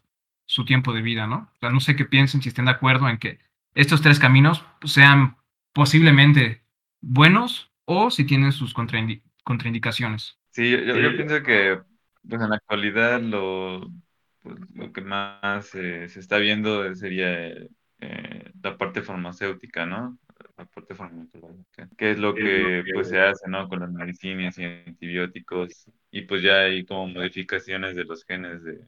su 0.46 0.64
tiempo 0.64 0.92
de 0.92 1.02
vida, 1.02 1.26
¿no? 1.26 1.50
O 1.56 1.58
sea, 1.60 1.70
no 1.70 1.80
sé 1.80 1.96
qué 1.96 2.04
piensen, 2.04 2.42
si 2.42 2.48
estén 2.50 2.66
de 2.66 2.72
acuerdo 2.72 3.08
en 3.08 3.18
que 3.18 3.38
estos 3.74 4.02
tres 4.02 4.18
caminos 4.18 4.64
sean 4.84 5.36
posiblemente 5.72 6.62
buenos 7.00 7.70
o 7.84 8.10
si 8.10 8.24
tienen 8.24 8.52
sus 8.52 8.74
contraindi- 8.74 9.22
contraindicaciones. 9.44 10.38
Sí, 10.50 10.70
yo, 10.70 10.78
yo- 10.78 10.96
yo 10.98 11.16
pienso 11.16 11.42
que 11.42 11.80
pues 12.28 12.42
en 12.42 12.50
la 12.50 12.56
actualidad 12.56 13.20
lo, 13.22 13.80
pues, 14.42 14.56
lo 14.74 14.92
que 14.92 15.00
más 15.02 15.74
eh, 15.74 16.08
se 16.08 16.20
está 16.20 16.38
viendo 16.38 16.94
sería 16.94 17.48
eh, 17.48 17.68
la 18.62 18.76
parte 18.78 19.02
farmacéutica, 19.02 19.86
¿no? 19.86 20.18
La 20.56 20.64
parte 20.66 20.94
farmacológica, 20.94 21.88
que 21.96 22.12
es 22.12 22.18
lo 22.18 22.38
que 22.38 22.88
pues 22.92 23.08
se 23.08 23.20
hace, 23.20 23.48
¿no? 23.48 23.68
Con 23.68 23.80
las 23.80 23.90
medicinas 23.92 24.58
y 24.58 24.64
antibióticos 24.64 25.90
y 26.10 26.22
pues 26.22 26.42
ya 26.42 26.60
hay 26.62 26.84
como 26.84 27.08
modificaciones 27.08 27.94
de 27.96 28.04
los 28.04 28.24
genes 28.24 28.62
de 28.64 28.86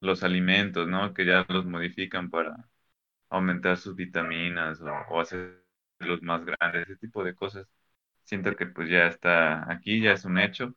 los 0.00 0.22
alimentos, 0.24 0.88
¿no? 0.88 1.14
Que 1.14 1.26
ya 1.26 1.46
los 1.48 1.66
modifican 1.66 2.30
para 2.30 2.68
aumentar 3.30 3.76
sus 3.78 3.96
vitaminas 3.96 4.80
o, 4.82 4.86
o 5.10 5.20
hacerlos 5.20 6.22
más 6.22 6.44
grandes, 6.44 6.84
ese 6.88 6.96
tipo 6.98 7.24
de 7.24 7.34
cosas. 7.34 7.66
Siento 8.24 8.54
que 8.56 8.66
pues 8.66 8.90
ya 8.90 9.06
está 9.08 9.70
aquí, 9.72 10.00
ya 10.02 10.12
es 10.14 10.24
un 10.26 10.38
hecho. 10.38 10.74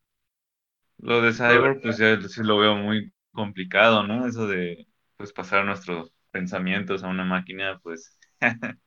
Lo 0.98 1.22
de 1.22 1.34
Cyborg, 1.34 1.82
pues 1.82 1.98
ya 1.98 2.20
sí 2.28 2.42
lo 2.44 2.58
veo 2.58 2.76
muy 2.76 3.14
complicado, 3.32 4.04
¿no? 4.08 4.28
Eso 4.28 4.48
de 4.48 4.88
pues 5.18 5.34
pasar 5.34 5.66
nuestros 5.66 6.12
pensamientos 6.36 7.02
a 7.02 7.08
una 7.08 7.24
máquina, 7.24 7.80
pues, 7.82 8.20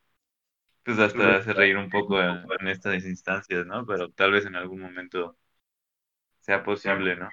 pues 0.84 0.98
hasta 0.98 1.36
hace 1.36 1.54
reír 1.54 1.78
un 1.78 1.88
poco 1.88 2.20
en, 2.22 2.68
estas 2.68 3.06
instancias, 3.06 3.64
¿no? 3.64 3.86
Pero 3.86 4.10
tal 4.10 4.32
vez 4.32 4.44
en 4.44 4.54
algún 4.54 4.80
momento 4.80 5.38
sea 6.40 6.62
posible, 6.62 7.16
¿no? 7.16 7.30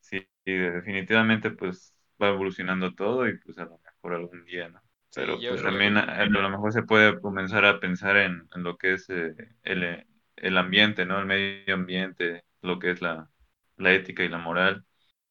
Sí, 0.00 0.28
definitivamente 0.44 1.50
pues 1.52 1.94
va 2.22 2.28
evolucionando 2.28 2.94
todo 2.94 3.26
y 3.26 3.38
pues 3.38 3.56
a 3.56 3.64
lo 3.64 3.78
mejor 3.78 4.12
algún 4.12 4.44
día, 4.44 4.68
¿no? 4.68 4.82
Pero 5.14 5.38
pues 5.38 5.62
también 5.62 5.96
a, 5.96 6.02
a 6.02 6.26
lo 6.26 6.50
mejor 6.50 6.74
se 6.74 6.82
puede 6.82 7.18
comenzar 7.18 7.64
a 7.64 7.80
pensar 7.80 8.18
en, 8.18 8.46
en 8.54 8.62
lo 8.62 8.76
que 8.76 8.92
es 8.92 9.08
eh, 9.08 9.34
el, 9.62 10.06
el 10.36 10.58
ambiente, 10.58 11.06
¿no? 11.06 11.18
El 11.18 11.24
medio 11.24 11.74
ambiente, 11.74 12.44
lo 12.60 12.78
que 12.78 12.90
es 12.90 13.00
la, 13.00 13.30
la 13.78 13.92
ética 13.94 14.22
y 14.22 14.28
la 14.28 14.38
moral, 14.38 14.84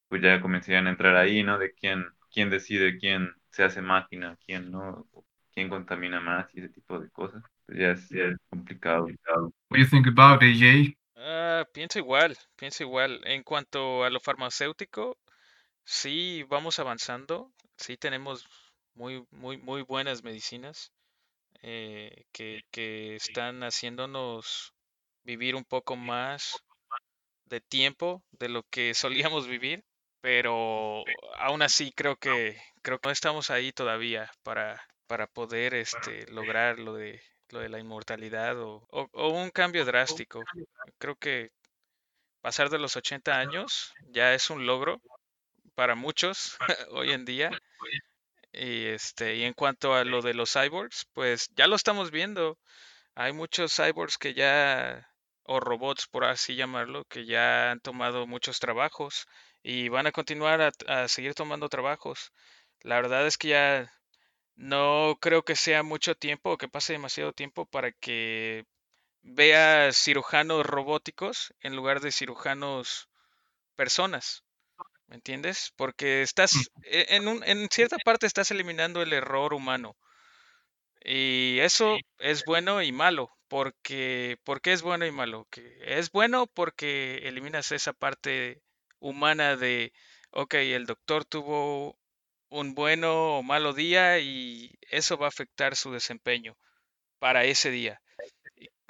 pues 0.08 0.24
ya 0.24 0.41
comenzarían 0.41 0.88
a 0.88 0.89
entrar 0.89 1.15
ahí, 1.15 1.43
¿no? 1.43 1.60
De 1.60 1.74
quién, 1.74 2.08
quién 2.32 2.50
decide 2.50 2.98
quién 2.98 3.38
se 3.51 3.63
hace 3.63 3.81
máquina, 3.81 4.38
quién 4.45 4.71
no, 4.71 5.07
quién 5.53 5.69
contamina 5.69 6.19
más 6.19 6.47
y 6.53 6.59
ese 6.59 6.69
tipo 6.69 6.99
de 6.99 7.09
cosas. 7.09 7.43
Pues 7.65 7.77
ya 7.77 7.91
es, 7.91 8.09
ya 8.09 8.23
es 8.25 8.38
complicado. 8.49 9.05
What 9.05 9.51
do 9.71 9.77
you 9.77 9.88
think 9.89 10.07
about 10.07 10.43
it, 10.43 10.57
Jay? 10.59 10.95
Ah, 11.15 11.65
pienso 11.73 11.99
igual, 11.99 12.38
pienso 12.55 12.83
igual. 12.83 13.21
En 13.25 13.43
cuanto 13.43 14.03
a 14.03 14.09
lo 14.09 14.19
farmacéutico, 14.19 15.17
sí 15.83 16.43
vamos 16.49 16.79
avanzando, 16.79 17.51
sí 17.77 17.97
tenemos 17.97 18.47
muy, 18.93 19.25
muy, 19.31 19.57
muy 19.57 19.81
buenas 19.81 20.23
medicinas 20.23 20.91
eh, 21.62 22.25
que, 22.31 22.62
que 22.71 23.15
están 23.15 23.63
haciéndonos 23.63 24.73
vivir 25.23 25.55
un 25.55 25.65
poco 25.65 25.95
más 25.95 26.63
de 27.45 27.62
tiempo 27.62 28.23
de 28.31 28.49
lo 28.49 28.63
que 28.63 28.93
solíamos 29.33 29.47
vivir, 29.47 29.83
pero 30.21 31.03
aún 31.38 31.62
así 31.62 31.91
creo 31.91 32.15
que 32.15 32.57
creo 32.89 32.99
que 32.99 33.08
no 33.10 33.13
estamos 33.13 33.49
ahí 33.52 33.71
todavía 33.71 34.32
para, 34.43 34.82
para 35.08 35.28
poder 35.28 35.73
este, 35.75 36.25
lograr 36.32 36.80
lo 36.80 36.93
de 36.95 37.21
lo 37.49 37.60
de 37.62 37.69
la 37.69 37.80
inmortalidad 37.80 38.60
o, 38.62 38.86
o- 38.91 39.10
o 39.13 39.30
un 39.30 39.49
cambio 39.52 39.86
drástico. 39.86 40.49
Creo 40.99 41.15
que 41.17 41.52
pasar 42.41 42.69
de 42.69 42.80
los 42.80 42.95
80 42.97 43.39
años 43.39 43.93
ya 44.02 44.34
es 44.34 44.49
un 44.49 44.65
logro 44.67 45.02
para 45.75 45.95
muchos 45.95 46.58
hoy 46.91 47.12
en 47.13 47.25
día. 47.25 47.58
Y 48.52 48.86
este, 48.88 49.36
y 49.38 49.43
en 49.43 49.54
cuanto 49.54 49.93
a 49.95 50.04
lo 50.06 50.21
de 50.21 50.34
los 50.36 50.54
cyborgs, 50.54 51.06
pues 51.13 51.49
ya 51.56 51.67
lo 51.67 51.75
estamos 51.75 52.12
viendo. 52.12 52.60
Hay 53.15 53.34
muchos 53.34 53.75
cyborgs 53.75 54.17
que 54.19 54.34
ya, 54.36 55.10
o 55.43 55.60
robots 55.62 56.08
por 56.08 56.25
así 56.25 56.56
llamarlo, 56.56 57.06
que 57.06 57.25
ya 57.25 57.71
han 57.71 57.82
tomado 57.82 58.28
muchos 58.28 58.60
trabajos 58.60 59.28
y 59.63 59.89
van 59.89 60.08
a 60.08 60.12
continuar 60.13 60.62
a, 60.62 60.71
a 60.88 61.08
seguir 61.10 61.34
tomando 61.36 61.69
trabajos. 61.69 62.32
La 62.82 62.96
verdad 62.96 63.26
es 63.28 63.38
que 63.38 63.50
ya 63.50 63.92
no 64.56 65.18
creo 65.22 65.44
que 65.46 65.56
sea 65.58 65.84
mucho 65.84 66.15
tiempo 66.15 66.52
o 66.54 66.58
que 66.60 66.70
pase 66.70 66.94
demasiado 66.94 67.34
tiempo 67.34 67.65
para 67.68 67.92
que 67.94 68.65
vea 69.24 69.92
cirujanos 69.94 70.65
robóticos 70.65 71.54
en 71.62 71.76
lugar 71.78 72.02
de 72.02 72.12
cirujanos 72.13 73.10
personas. 73.78 74.44
¿Me 75.08 75.15
entiendes? 75.18 75.74
Porque 75.78 76.24
estás, 76.24 76.54
e- 76.84 77.08
en, 77.18 77.28
un- 77.30 77.44
en 77.46 77.70
cierta 77.72 77.98
parte 78.06 78.28
estás 78.28 78.52
eliminando 78.52 79.02
el 79.04 79.13
error 79.13 79.54
humano. 79.56 79.98
Y 81.04 81.60
eso 81.60 81.98
es 82.20 82.44
bueno 82.46 82.82
y 82.82 82.92
malo. 82.92 83.32
Porque, 83.48 84.38
¿por 84.44 84.62
qué 84.62 84.74
es 84.74 84.82
bueno 84.84 85.06
y 85.06 85.12
malo? 85.12 85.48
Que 85.50 85.78
es 86.00 86.12
bueno 86.12 86.46
porque 86.48 87.28
eliminas 87.28 87.72
esa 87.72 87.94
parte 87.94 88.62
humana 89.00 89.56
de, 89.56 89.92
ok, 90.32 90.54
el 90.56 90.86
doctor 90.86 91.26
tuvo 91.26 91.98
un 92.49 92.75
bueno 92.75 93.38
o 93.38 93.43
malo 93.43 93.73
día 93.73 94.19
y 94.19 94.71
eso 94.89 95.17
va 95.17 95.27
a 95.27 95.29
afectar 95.29 95.75
su 95.75 95.91
desempeño 95.91 96.57
para 97.19 97.45
ese 97.45 97.71
día 97.71 98.01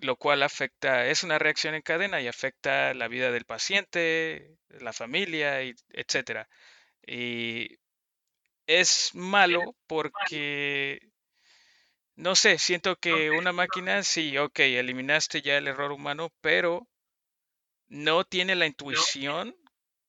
lo 0.01 0.15
cual 0.15 0.43
afecta, 0.43 1.07
es 1.07 1.23
una 1.23 1.39
reacción 1.39 1.75
en 1.75 1.81
cadena 1.81 2.21
y 2.21 2.27
afecta 2.27 2.93
la 2.93 3.07
vida 3.07 3.31
del 3.31 3.45
paciente, 3.45 4.57
la 4.69 4.93
familia, 4.93 5.61
etcétera. 5.89 6.47
Y 7.05 7.77
es 8.67 9.11
malo 9.13 9.75
porque, 9.87 10.99
no 12.15 12.35
sé, 12.35 12.57
siento 12.59 12.95
que 12.97 13.31
una 13.31 13.51
máquina, 13.51 14.03
sí, 14.03 14.37
ok, 14.37 14.59
eliminaste 14.59 15.41
ya 15.41 15.57
el 15.57 15.67
error 15.67 15.91
humano, 15.91 16.29
pero 16.41 16.87
no 17.87 18.23
tiene 18.23 18.55
la 18.55 18.67
intuición 18.67 19.55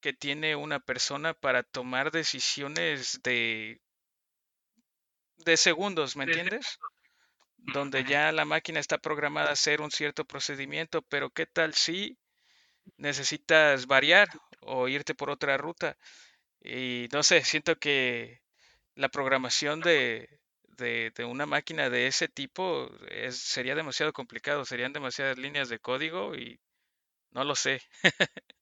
que 0.01 0.13
tiene 0.13 0.55
una 0.55 0.79
persona 0.81 1.33
para 1.33 1.63
tomar 1.63 2.11
decisiones 2.11 3.21
de, 3.23 3.81
de 5.37 5.57
segundos, 5.57 6.15
¿me 6.15 6.23
entiendes? 6.25 6.79
donde 7.57 8.03
ya 8.05 8.31
la 8.31 8.45
máquina 8.45 8.79
está 8.79 8.97
programada 8.99 9.49
a 9.49 9.53
hacer 9.53 9.81
un 9.81 9.91
cierto 9.91 10.25
procedimiento, 10.25 11.01
pero 11.03 11.29
¿qué 11.31 11.45
tal 11.45 11.73
si 11.75 12.17
necesitas 12.97 13.87
variar 13.87 14.29
o 14.61 14.87
irte 14.89 15.15
por 15.15 15.29
otra 15.31 15.57
ruta? 15.57 15.97
Y 16.61 17.07
no 17.13 17.23
sé, 17.23 17.43
siento 17.43 17.77
que 17.77 18.41
la 18.95 19.09
programación 19.09 19.81
de, 19.81 20.41
de, 20.77 21.11
de 21.15 21.25
una 21.25 21.45
máquina 21.47 21.89
de 21.89 22.07
ese 22.07 22.27
tipo 22.29 22.89
es, 23.09 23.37
sería 23.37 23.75
demasiado 23.75 24.13
complicado, 24.13 24.65
serían 24.65 24.93
demasiadas 24.93 25.37
líneas 25.39 25.69
de 25.69 25.79
código 25.79 26.35
y 26.35 26.59
no 27.31 27.43
lo 27.45 27.55
sé. 27.55 27.81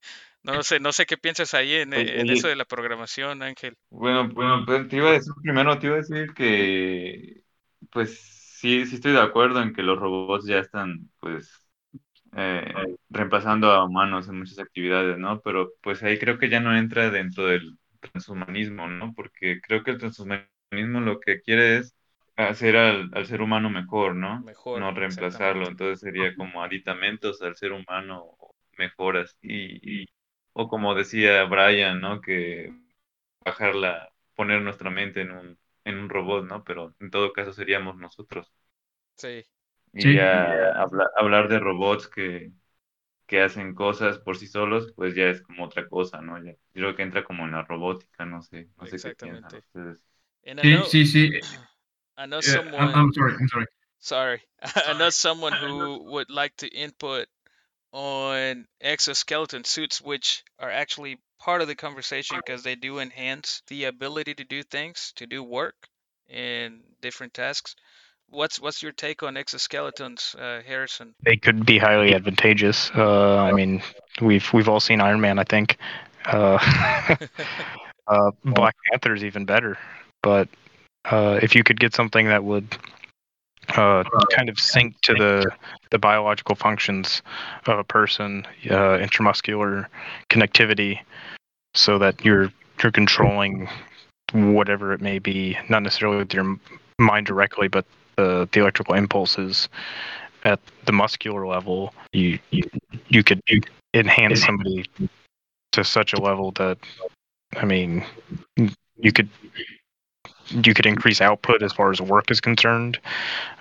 No 0.42 0.62
sé, 0.62 0.80
no 0.80 0.92
sé 0.92 1.06
qué 1.06 1.16
piensas 1.16 1.54
ahí 1.54 1.74
en, 1.76 1.94
en 1.94 2.28
eso 2.30 2.48
de 2.48 2.56
la 2.56 2.66
programación, 2.66 3.42
Ángel. 3.42 3.76
Bueno, 3.90 4.28
bueno, 4.32 4.64
pues 4.64 4.88
te 4.88 4.96
iba 4.96 5.08
a 5.10 5.12
decir 5.12 5.32
primero, 5.42 5.78
te 5.78 5.86
iba 5.86 5.96
a 5.96 5.98
decir 5.98 6.32
que, 6.34 7.42
pues 7.90 8.20
sí, 8.60 8.86
sí 8.86 8.96
estoy 8.96 9.12
de 9.12 9.20
acuerdo 9.20 9.60
en 9.62 9.72
que 9.74 9.82
los 9.82 9.98
robots 9.98 10.46
ya 10.46 10.58
están, 10.58 11.10
pues, 11.18 11.50
eh, 12.36 12.74
reemplazando 13.10 13.72
a 13.72 13.84
humanos 13.84 14.28
en 14.28 14.38
muchas 14.38 14.58
actividades, 14.60 15.18
¿no? 15.18 15.40
Pero 15.42 15.70
pues 15.82 16.02
ahí 16.04 16.18
creo 16.18 16.38
que 16.38 16.50
ya 16.50 16.60
no 16.60 16.76
entra 16.76 17.10
dentro 17.10 17.46
del 17.46 17.78
transhumanismo, 18.00 18.88
¿no? 18.88 19.14
Porque 19.14 19.60
creo 19.62 19.84
que 19.84 19.92
el 19.92 19.98
transhumanismo 19.98 21.00
lo 21.02 21.20
que 21.20 21.40
quiere 21.42 21.78
es 21.78 21.96
hacer 22.36 22.76
al, 22.76 23.10
al 23.14 23.26
ser 23.26 23.42
humano 23.42 23.70
mejor, 23.70 24.16
¿no? 24.16 24.40
Mejor, 24.44 24.80
No 24.80 24.92
reemplazarlo, 24.92 25.68
entonces 25.68 26.00
sería 26.00 26.34
como 26.36 26.62
aditamentos 26.62 27.42
al 27.42 27.56
ser 27.56 27.72
humano, 27.72 28.26
mejoras 28.78 29.38
y, 29.42 30.02
y 30.04 30.06
o 30.52 30.68
como 30.68 30.94
decía 30.94 31.44
Brian, 31.44 32.00
¿no? 32.00 32.20
Que 32.20 32.74
bajarla, 33.44 34.12
poner 34.36 34.62
nuestra 34.62 34.90
mente 34.90 35.22
en 35.22 35.32
un, 35.32 35.58
en 35.84 35.98
un 35.98 36.08
robot, 36.10 36.46
¿no? 36.46 36.64
Pero 36.64 36.94
en 37.00 37.10
todo 37.10 37.32
caso 37.34 37.52
seríamos 37.52 37.96
nosotros. 37.98 38.52
Sí, 39.16 39.44
Y 39.92 40.12
Sí, 40.12 40.14
ya 40.14 40.72
habla- 40.80 41.10
hablar 41.16 41.48
de 41.48 41.58
robots 41.58 42.06
que, 42.08 42.52
que 43.26 43.42
hacen 43.42 43.74
cosas 43.74 44.18
por 44.20 44.36
sí 44.38 44.46
solos, 44.48 44.92
pues 44.96 45.14
ya 45.16 45.26
es 45.30 45.42
como 45.42 45.64
otra 45.66 45.88
cosa, 45.88 46.22
¿no? 46.22 46.42
Ya, 46.44 46.52
yo 46.52 46.58
creo 46.74 46.96
que 46.96 47.02
entra 47.04 47.24
como 47.24 47.44
en 47.46 47.52
la 47.52 47.64
robótica, 47.64 48.26
no 48.26 48.42
sé, 48.42 48.68
no 48.78 48.86
sé 48.86 49.02
qué 49.02 49.12
piensan 49.12 49.56
ustedes. 49.56 50.04
Sí, 50.62 50.82
sí, 50.84 51.06
sí. 51.06 51.30
I 52.18 52.26
know 52.26 52.40
Eh, 52.42 52.58
I'm, 52.78 52.90
someone. 52.90 52.94
I'm 52.94 53.12
sorry, 53.12 53.34
I'm 53.40 53.48
sorry. 53.48 53.66
Sorry. 54.00 54.42
I 54.84 54.94
know 54.94 55.10
someone 55.10 55.52
who 55.54 56.04
would 56.12 56.30
like 56.30 56.56
to 56.58 56.68
input 56.68 57.28
on 57.92 58.66
exoskeleton 58.80 59.64
suits, 59.64 60.00
which 60.00 60.44
are 60.58 60.70
actually 60.70 61.18
part 61.40 61.62
of 61.62 61.68
the 61.68 61.74
conversation 61.74 62.36
because 62.36 62.62
they 62.62 62.74
do 62.74 62.98
enhance 62.98 63.62
the 63.68 63.84
ability 63.84 64.34
to 64.34 64.44
do 64.44 64.62
things, 64.62 65.12
to 65.16 65.26
do 65.26 65.42
work 65.42 65.74
in 66.28 66.80
different 67.00 67.34
tasks. 67.34 67.74
What's 68.28 68.60
what's 68.60 68.82
your 68.82 68.92
take 68.92 69.24
on 69.24 69.34
exoskeletons, 69.34 70.36
uh, 70.38 70.62
Harrison? 70.62 71.14
They 71.24 71.36
could 71.36 71.66
be 71.66 71.78
highly 71.78 72.14
advantageous. 72.14 72.90
Uh, 72.94 73.38
I 73.38 73.52
mean, 73.52 73.82
we've 74.20 74.52
we've 74.52 74.68
all 74.68 74.78
seen 74.78 75.00
Iron 75.00 75.20
Man, 75.20 75.38
I 75.40 75.44
think. 75.44 75.78
Uh, 76.26 76.58
uh, 78.06 78.30
Black 78.44 78.76
Panther's 78.88 79.24
even 79.24 79.46
better, 79.46 79.76
but 80.22 80.48
uh, 81.06 81.40
if 81.42 81.56
you 81.56 81.64
could 81.64 81.80
get 81.80 81.92
something 81.92 82.28
that 82.28 82.44
would 82.44 82.76
uh, 83.68 84.04
kind 84.34 84.48
of 84.48 84.58
sync 84.58 85.00
to 85.02 85.14
the 85.14 85.50
the 85.90 85.98
biological 85.98 86.54
functions 86.54 87.22
of 87.66 87.78
a 87.78 87.84
person, 87.84 88.46
uh, 88.70 88.98
intramuscular 88.98 89.86
connectivity, 90.28 91.00
so 91.74 91.98
that 91.98 92.24
you're 92.24 92.52
you're 92.82 92.92
controlling 92.92 93.68
whatever 94.32 94.92
it 94.92 95.00
may 95.00 95.18
be, 95.18 95.58
not 95.68 95.82
necessarily 95.82 96.18
with 96.18 96.32
your 96.32 96.56
mind 96.98 97.26
directly, 97.26 97.68
but 97.68 97.84
the 98.16 98.48
the 98.52 98.60
electrical 98.60 98.94
impulses 98.94 99.68
at 100.44 100.60
the 100.86 100.92
muscular 100.92 101.46
level. 101.46 101.94
You 102.12 102.38
you 102.50 102.62
you 103.08 103.22
could 103.22 103.40
enhance 103.94 104.44
somebody 104.44 104.86
to 105.72 105.84
such 105.84 106.12
a 106.12 106.20
level 106.20 106.52
that 106.52 106.78
I 107.56 107.64
mean 107.64 108.04
you 108.56 109.12
could 109.12 109.28
you 110.50 110.74
could 110.74 110.86
increase 110.86 111.20
output 111.20 111.62
as 111.62 111.72
far 111.72 111.90
as 111.90 112.00
work 112.00 112.30
is 112.30 112.40
concerned. 112.40 112.98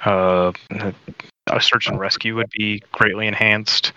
Uh, 0.06 0.52
a 1.52 1.62
search 1.62 1.88
and 1.88 2.00
rescue 2.00 2.36
would 2.36 2.50
be 2.58 2.82
greatly 2.92 3.28
enhanced. 3.28 3.94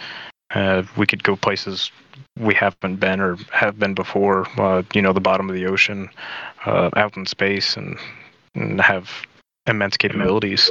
Uh, 0.55 0.83
we 0.97 1.07
could 1.07 1.23
go 1.23 1.37
places 1.37 1.91
we 2.39 2.55
haven't 2.55 2.97
been 2.97 3.21
or 3.21 3.37
have 3.53 3.79
been 3.79 3.95
before. 3.95 4.47
Uh, 4.61 4.83
you 4.95 5.03
know, 5.03 5.13
the 5.13 5.21
bottom 5.21 5.49
of 5.49 5.55
the 5.55 5.67
ocean, 5.67 6.09
uh, 6.67 6.91
out 6.97 7.17
in 7.17 7.27
space, 7.27 7.77
and, 7.77 7.99
and 8.55 8.81
have 8.81 9.11
immense 9.67 9.97
capabilities. 9.97 10.71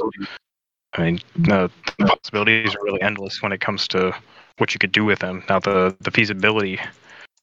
I 0.94 1.02
mean, 1.02 1.20
the, 1.36 1.70
the 1.98 2.06
possibilities 2.06 2.74
are 2.74 2.84
really 2.84 3.02
endless 3.02 3.42
when 3.42 3.52
it 3.52 3.60
comes 3.60 3.88
to 3.88 4.14
what 4.58 4.74
you 4.74 4.78
could 4.78 4.92
do 4.92 5.04
with 5.04 5.20
them. 5.20 5.42
Now, 5.48 5.58
the 5.58 5.96
the 6.00 6.10
feasibility 6.10 6.78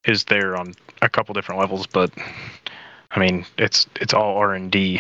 is 0.06 0.24
there 0.26 0.56
on 0.56 0.74
a 1.02 1.10
couple 1.10 1.34
different 1.34 1.60
levels, 1.60 1.88
but 1.88 2.12
I 3.12 3.20
mean, 3.20 3.46
it's 3.58 3.88
it's 4.00 4.14
all 4.14 4.38
R 4.38 4.54
and 4.54 4.72
D. 4.72 5.00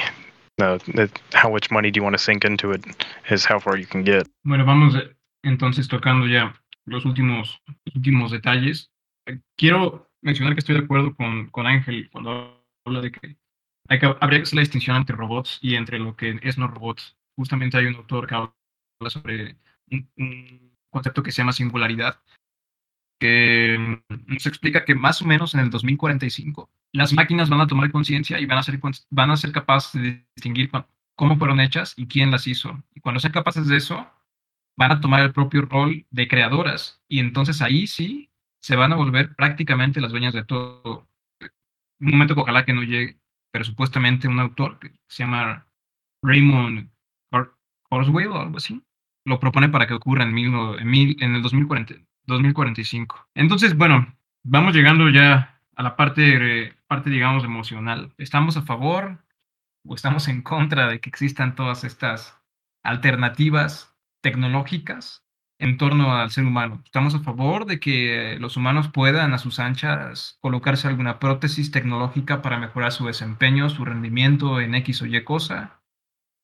It- 0.57 1.21
how 1.33 1.49
much 1.49 1.71
money 1.71 1.91
do 1.91 1.99
you 1.99 2.03
want 2.03 2.17
to 2.17 2.23
sink 2.23 2.43
into 2.43 2.71
it 2.71 2.83
is 3.29 3.45
how 3.45 3.59
far 3.59 3.77
you 3.77 3.87
can 3.87 4.03
get. 4.03 4.27
Bueno, 4.43 4.65
vamos 4.65 4.95
entonces 5.43 5.87
tocando 5.87 6.27
ya 6.27 6.53
los 6.85 7.05
últimos, 7.05 7.61
últimos 7.95 8.31
detalles. 8.31 8.91
Quiero 9.55 10.09
mencionar 10.21 10.53
que 10.53 10.59
estoy 10.59 10.75
de 10.75 10.83
acuerdo 10.83 11.15
con, 11.15 11.49
con 11.49 11.67
Ángel 11.67 12.09
cuando 12.11 12.65
habla 12.85 13.01
de 13.01 13.11
que, 13.11 13.37
hay 13.87 13.99
que 13.99 14.05
habría 14.19 14.39
que 14.39 14.43
hacer 14.43 14.55
la 14.55 14.61
distinción 14.61 14.97
entre 14.97 15.15
robots 15.15 15.59
y 15.61 15.75
entre 15.75 15.99
lo 15.99 16.15
que 16.15 16.39
es 16.41 16.57
no 16.57 16.67
robots. 16.67 17.15
Justamente 17.37 17.77
hay 17.77 17.85
un 17.85 17.95
autor 17.95 18.27
que 18.27 18.35
habla 18.35 18.53
sobre 19.07 19.55
un, 19.91 20.09
un 20.17 20.73
concepto 20.89 21.23
que 21.23 21.31
se 21.31 21.41
llama 21.41 21.53
singularidad, 21.53 22.19
que 23.19 24.01
nos 24.25 24.45
explica 24.45 24.83
que 24.83 24.95
más 24.95 25.21
o 25.21 25.25
menos 25.25 25.53
en 25.53 25.61
el 25.61 25.69
2045 25.69 26.69
las 26.93 27.13
máquinas 27.13 27.49
van 27.49 27.61
a 27.61 27.67
tomar 27.67 27.91
conciencia 27.91 28.39
y 28.39 28.45
van 28.45 28.57
a, 28.59 28.63
ser, 28.63 28.79
van 29.09 29.31
a 29.31 29.37
ser 29.37 29.51
capaces 29.51 30.01
de 30.01 30.25
distinguir 30.35 30.71
cómo 31.15 31.37
fueron 31.37 31.59
hechas 31.59 31.93
y 31.97 32.07
quién 32.07 32.31
las 32.31 32.47
hizo. 32.47 32.83
Y 32.95 33.01
cuando 33.01 33.19
sean 33.19 33.33
capaces 33.33 33.67
de 33.67 33.77
eso, 33.77 34.09
van 34.77 34.91
a 34.91 35.01
tomar 35.01 35.21
el 35.21 35.33
propio 35.33 35.63
rol 35.63 36.05
de 36.09 36.27
creadoras 36.27 37.01
y 37.07 37.19
entonces 37.19 37.61
ahí 37.61 37.87
sí 37.87 38.31
se 38.61 38.75
van 38.75 38.93
a 38.93 38.95
volver 38.95 39.35
prácticamente 39.35 40.01
las 40.01 40.11
dueñas 40.11 40.33
de 40.33 40.43
todo. 40.45 41.07
Un 41.99 42.11
momento 42.11 42.35
que 42.35 42.41
ojalá 42.41 42.65
que 42.65 42.73
no 42.73 42.83
llegue, 42.83 43.19
pero 43.51 43.65
supuestamente 43.65 44.27
un 44.27 44.39
autor 44.39 44.79
que 44.79 44.91
se 45.07 45.23
llama 45.23 45.67
Raymond 46.23 46.89
Kurzweil 47.89 48.27
o 48.29 48.39
algo 48.39 48.57
así, 48.57 48.81
lo 49.25 49.39
propone 49.39 49.69
para 49.69 49.87
que 49.87 49.93
ocurra 49.93 50.23
en, 50.23 50.33
mil, 50.33 50.53
en, 50.79 50.87
mil- 50.89 51.17
en 51.21 51.35
el 51.35 51.41
2040, 51.41 51.95
2045. 52.25 53.27
Entonces, 53.35 53.75
bueno, 53.75 54.15
vamos 54.43 54.73
llegando 54.75 55.09
ya 55.09 55.61
a 55.75 55.83
la 55.83 55.95
parte, 55.95 56.75
parte, 56.89 57.09
digamos, 57.09 57.43
emocional. 57.45 58.13
¿Estamos 58.17 58.57
a 58.57 58.63
favor 58.63 59.23
o 59.87 59.95
estamos 59.95 60.27
en 60.27 60.41
contra 60.41 60.87
de 60.89 60.99
que 60.99 61.09
existan 61.09 61.55
todas 61.55 61.83
estas 61.83 62.37
alternativas 62.83 63.95
tecnológicas 64.21 65.23
en 65.59 65.77
torno 65.77 66.15
al 66.15 66.31
ser 66.31 66.45
humano. 66.45 66.81
Estamos 66.85 67.13
a 67.15 67.19
favor 67.19 67.65
de 67.65 67.79
que 67.79 68.37
los 68.39 68.57
humanos 68.57 68.89
puedan 68.89 69.33
a 69.33 69.37
sus 69.37 69.59
anchas 69.59 70.37
colocarse 70.41 70.87
alguna 70.87 71.19
prótesis 71.19 71.71
tecnológica 71.71 72.41
para 72.41 72.57
mejorar 72.57 72.93
su 72.93 73.05
desempeño, 73.05 73.69
su 73.69 73.85
rendimiento 73.85 74.61
en 74.61 74.73
X 74.75 75.01
o 75.01 75.05
Y 75.05 75.23
cosa, 75.23 75.81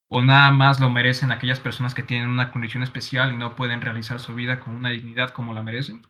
o 0.10 0.22
nada 0.22 0.52
más 0.52 0.80
lo 0.80 0.90
merecen 0.90 1.32
aquellas 1.32 1.62
personas 1.62 1.96
que 1.96 2.04
tienen 2.04 2.30
una 2.30 2.52
condición 2.52 2.84
especial 2.84 3.34
y 3.34 3.38
no 3.38 3.56
pueden 3.56 3.82
realizar 3.82 4.20
su 4.20 4.36
vida 4.36 4.60
con 4.60 4.76
una 4.76 4.90
dignidad 4.90 5.32
como 5.32 5.54
la 5.54 5.64
merecen. 5.64 6.06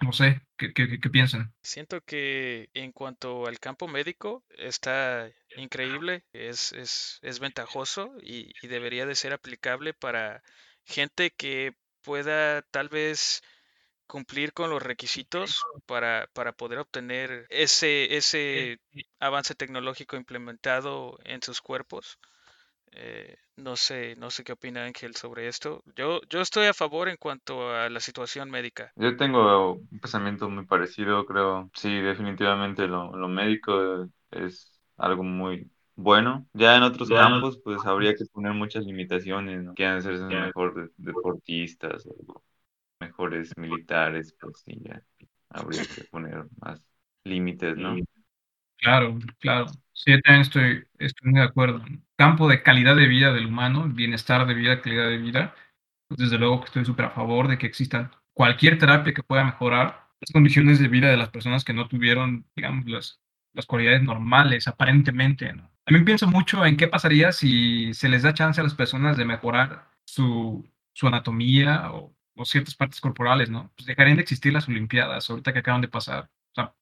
No 0.00 0.12
sé, 0.12 0.40
¿qué, 0.56 0.72
qué, 0.72 1.00
qué 1.00 1.10
piensan? 1.10 1.52
Siento 1.62 2.00
que 2.02 2.70
en 2.74 2.92
cuanto 2.92 3.46
al 3.46 3.58
campo 3.60 3.88
médico 3.88 4.44
está 4.50 5.30
increíble, 5.56 6.24
es, 6.32 6.72
es, 6.72 7.18
es 7.22 7.40
ventajoso 7.40 8.14
y, 8.22 8.52
y 8.62 8.68
debería 8.68 9.06
de 9.06 9.14
ser 9.14 9.32
aplicable 9.32 9.92
para 9.92 10.42
gente 10.84 11.30
que 11.30 11.74
pueda 12.02 12.62
tal 12.62 12.88
vez 12.88 13.42
cumplir 14.06 14.52
con 14.54 14.70
los 14.70 14.82
requisitos 14.82 15.62
para, 15.86 16.28
para 16.34 16.52
poder 16.52 16.78
obtener 16.80 17.46
ese, 17.50 18.16
ese 18.16 18.78
avance 19.20 19.54
tecnológico 19.54 20.16
implementado 20.16 21.18
en 21.24 21.42
sus 21.42 21.60
cuerpos. 21.60 22.18
Eh, 22.92 23.36
no 23.56 23.76
sé, 23.76 24.14
no 24.16 24.30
sé 24.30 24.44
qué 24.44 24.52
opina 24.52 24.84
Ángel 24.84 25.14
sobre 25.16 25.48
esto. 25.48 25.82
Yo, 25.96 26.20
yo 26.28 26.40
estoy 26.40 26.66
a 26.66 26.74
favor 26.74 27.08
en 27.08 27.16
cuanto 27.16 27.70
a 27.74 27.88
la 27.88 28.00
situación 28.00 28.50
médica. 28.50 28.92
Yo 28.96 29.16
tengo 29.16 29.74
un 29.74 29.98
pensamiento 30.00 30.48
muy 30.50 30.66
parecido, 30.66 31.24
creo. 31.24 31.70
Sí, 31.74 31.88
definitivamente 32.00 32.86
lo, 32.88 33.14
lo 33.16 33.28
médico 33.28 34.08
es 34.30 34.72
algo 34.96 35.22
muy 35.22 35.70
bueno. 35.94 36.46
Ya 36.52 36.76
en 36.76 36.82
otros 36.82 37.10
campos, 37.10 37.60
pues 37.62 37.84
habría 37.86 38.14
que 38.16 38.24
poner 38.26 38.52
muchas 38.54 38.84
limitaciones, 38.84 39.62
¿no? 39.62 39.74
Quieren 39.74 39.98
hacerse 39.98 40.24
mejor 40.24 40.92
deportistas 40.96 42.06
o 42.06 42.42
mejores 43.00 43.56
militares, 43.56 44.34
pues 44.40 44.60
sí, 44.64 44.78
ya 44.82 45.02
habría 45.50 45.86
que 45.86 46.04
poner 46.04 46.46
más 46.60 46.82
límites, 47.24 47.76
¿no? 47.76 47.96
Claro, 48.78 49.18
claro. 49.40 49.66
Sí, 49.92 50.12
yo 50.12 50.20
también 50.22 50.42
estoy, 50.42 50.84
estoy 50.98 51.30
muy 51.32 51.40
de 51.40 51.46
acuerdo. 51.46 51.82
Campo 52.18 52.48
de 52.48 52.64
calidad 52.64 52.96
de 52.96 53.06
vida 53.06 53.32
del 53.32 53.46
humano, 53.46 53.88
bienestar 53.88 54.44
de 54.44 54.54
vida, 54.54 54.82
calidad 54.82 55.08
de 55.08 55.18
vida. 55.18 55.54
Pues 56.08 56.18
desde 56.18 56.36
luego 56.36 56.60
que 56.60 56.66
estoy 56.66 56.84
súper 56.84 57.06
a 57.06 57.10
favor 57.10 57.46
de 57.46 57.58
que 57.58 57.66
exista 57.66 58.10
cualquier 58.32 58.76
terapia 58.76 59.14
que 59.14 59.22
pueda 59.22 59.44
mejorar 59.44 60.08
las 60.20 60.32
condiciones 60.32 60.80
de 60.80 60.88
vida 60.88 61.08
de 61.10 61.16
las 61.16 61.30
personas 61.30 61.64
que 61.64 61.72
no 61.72 61.86
tuvieron, 61.86 62.44
digamos, 62.56 62.86
las, 62.86 63.20
las 63.52 63.66
cualidades 63.66 64.02
normales, 64.02 64.66
aparentemente. 64.66 65.54
También 65.84 66.04
pienso 66.04 66.26
mucho 66.26 66.66
en 66.66 66.76
qué 66.76 66.88
pasaría 66.88 67.30
si 67.30 67.94
se 67.94 68.08
les 68.08 68.24
da 68.24 68.34
chance 68.34 68.60
a 68.60 68.64
las 68.64 68.74
personas 68.74 69.16
de 69.16 69.24
mejorar 69.24 69.88
su, 70.04 70.68
su 70.92 71.06
anatomía 71.06 71.92
o, 71.92 72.12
o 72.34 72.44
ciertas 72.44 72.74
partes 72.74 73.00
corporales, 73.00 73.48
¿no? 73.48 73.70
Pues 73.76 73.86
dejarían 73.86 74.16
de 74.16 74.22
existir 74.22 74.52
las 74.52 74.68
Olimpiadas 74.68 75.30
ahorita 75.30 75.52
que 75.52 75.60
acaban 75.60 75.82
de 75.82 75.88
pasar. 75.88 76.24
O 76.24 76.54
sea, 76.56 76.74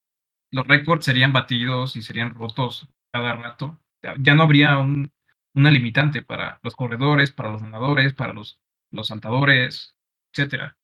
los 0.50 0.66
récords 0.66 1.04
serían 1.04 1.34
batidos 1.34 1.94
y 1.96 2.00
serían 2.00 2.34
rotos 2.34 2.88
cada 3.12 3.34
rato. 3.34 3.78
Ya 4.20 4.34
no 4.34 4.44
habría 4.44 4.78
un, 4.78 5.10
una 5.56 5.70
limitante 5.70 6.22
para 6.22 6.60
los 6.62 6.76
corredores, 6.76 7.32
para 7.32 7.50
los 7.50 7.62
nadadores, 7.62 8.14
para 8.14 8.32
los, 8.32 8.60
los 8.92 9.08
saltadores, 9.08 9.96
etcétera. 10.32 10.76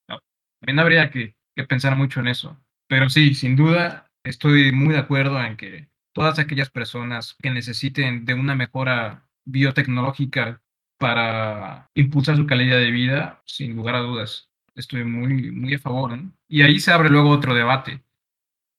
También 0.60 0.80
habría 0.80 1.10
que, 1.10 1.36
que 1.54 1.64
pensar 1.64 1.96
mucho 1.96 2.20
en 2.20 2.28
eso. 2.28 2.58
Pero 2.88 3.08
sí, 3.10 3.34
sin 3.34 3.54
duda, 3.54 4.10
estoy 4.24 4.72
muy 4.72 4.94
de 4.94 5.00
acuerdo 5.00 5.42
en 5.42 5.56
que 5.56 5.88
todas 6.12 6.38
aquellas 6.38 6.70
personas 6.70 7.36
que 7.40 7.50
necesiten 7.50 8.24
de 8.24 8.34
una 8.34 8.54
mejora 8.54 9.28
biotecnológica 9.44 10.62
para 10.98 11.90
impulsar 11.94 12.36
su 12.36 12.46
calidad 12.46 12.78
de 12.78 12.90
vida, 12.90 13.42
sin 13.44 13.76
lugar 13.76 13.96
a 13.96 14.00
dudas, 14.00 14.50
estoy 14.74 15.04
muy, 15.04 15.50
muy 15.50 15.74
a 15.74 15.78
favor. 15.78 16.18
Y 16.48 16.62
ahí 16.62 16.78
se 16.80 16.92
abre 16.92 17.10
luego 17.10 17.30
otro 17.30 17.54
debate. 17.54 18.04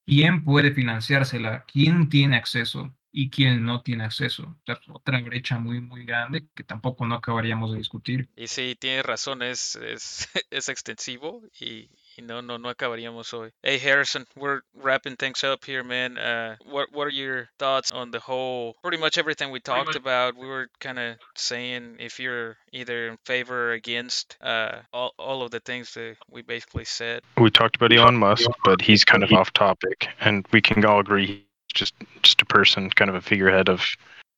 ¿Quién 0.06 0.44
puede 0.44 0.72
financiársela? 0.74 1.66
¿Quién 1.66 2.10
tiene 2.10 2.38
acceso? 2.38 2.96
Y 3.14 3.30
quién 3.30 3.64
no 3.64 3.82
tiene 3.82 4.04
acceso. 4.04 4.44
O 4.44 4.66
sea, 4.66 4.80
otra 4.92 5.22
brecha 5.22 5.60
muy, 5.60 5.80
muy 5.80 6.04
grande 6.04 6.48
que 6.56 6.64
tampoco 6.64 7.06
no 7.06 7.16
acabaríamos 7.16 7.72
de 7.72 7.78
discutir. 7.78 8.28
Y 8.36 8.48
sí, 8.48 8.76
tiene 8.78 9.04
razón, 9.04 9.44
es, 9.44 9.76
es, 9.76 10.28
es 10.52 10.68
extensivo 10.68 11.44
y, 11.60 11.90
y 12.18 12.22
no, 12.24 12.42
no, 12.42 12.58
no 12.58 12.70
acabaríamos 12.70 13.34
hoy. 13.34 13.52
Hey 13.62 13.78
Harrison, 13.78 14.26
we're 14.36 14.62
wrapping 14.74 15.16
things 15.16 15.44
up 15.44 15.64
here, 15.64 15.84
man. 15.84 16.18
Uh, 16.18 16.58
what 16.66 16.92
what 16.92 17.06
are 17.06 17.14
your 17.14 17.50
thoughts 17.60 17.92
on 17.92 18.12
the 18.12 18.20
whole, 18.20 18.76
pretty 18.82 18.98
much 18.98 19.18
everything 19.18 19.52
we 19.52 19.60
talked 19.60 19.96
about? 19.96 20.36
We 20.36 20.48
were 20.48 20.70
kind 20.80 20.98
of 20.98 21.18
saying 21.36 21.98
if 22.00 22.20
you're 22.20 22.58
either 22.72 23.10
in 23.10 23.18
favor 23.26 23.70
or 23.70 23.74
against 23.74 24.38
uh, 24.42 24.82
all 24.92 25.14
all 25.20 25.44
of 25.44 25.52
the 25.52 25.60
things 25.60 25.94
that 25.94 26.18
we 26.30 26.42
basically 26.42 26.86
said. 26.86 27.22
We 27.38 27.52
talked 27.52 27.76
about 27.76 27.94
Elon 27.94 28.18
Musk, 28.18 28.50
but 28.66 28.82
he's 28.82 29.06
kind 29.06 29.24
of 29.24 29.32
off 29.32 29.54
topic, 29.54 30.08
and 30.20 30.46
we 30.52 30.62
can 30.62 30.84
all 30.86 31.00
agree 31.00 31.46
just 31.74 31.94
just 32.22 32.42
a 32.42 32.46
person, 32.46 32.90
kind 32.90 33.10
of 33.10 33.16
a 33.16 33.22
figurehead 33.22 33.70
of 33.70 33.86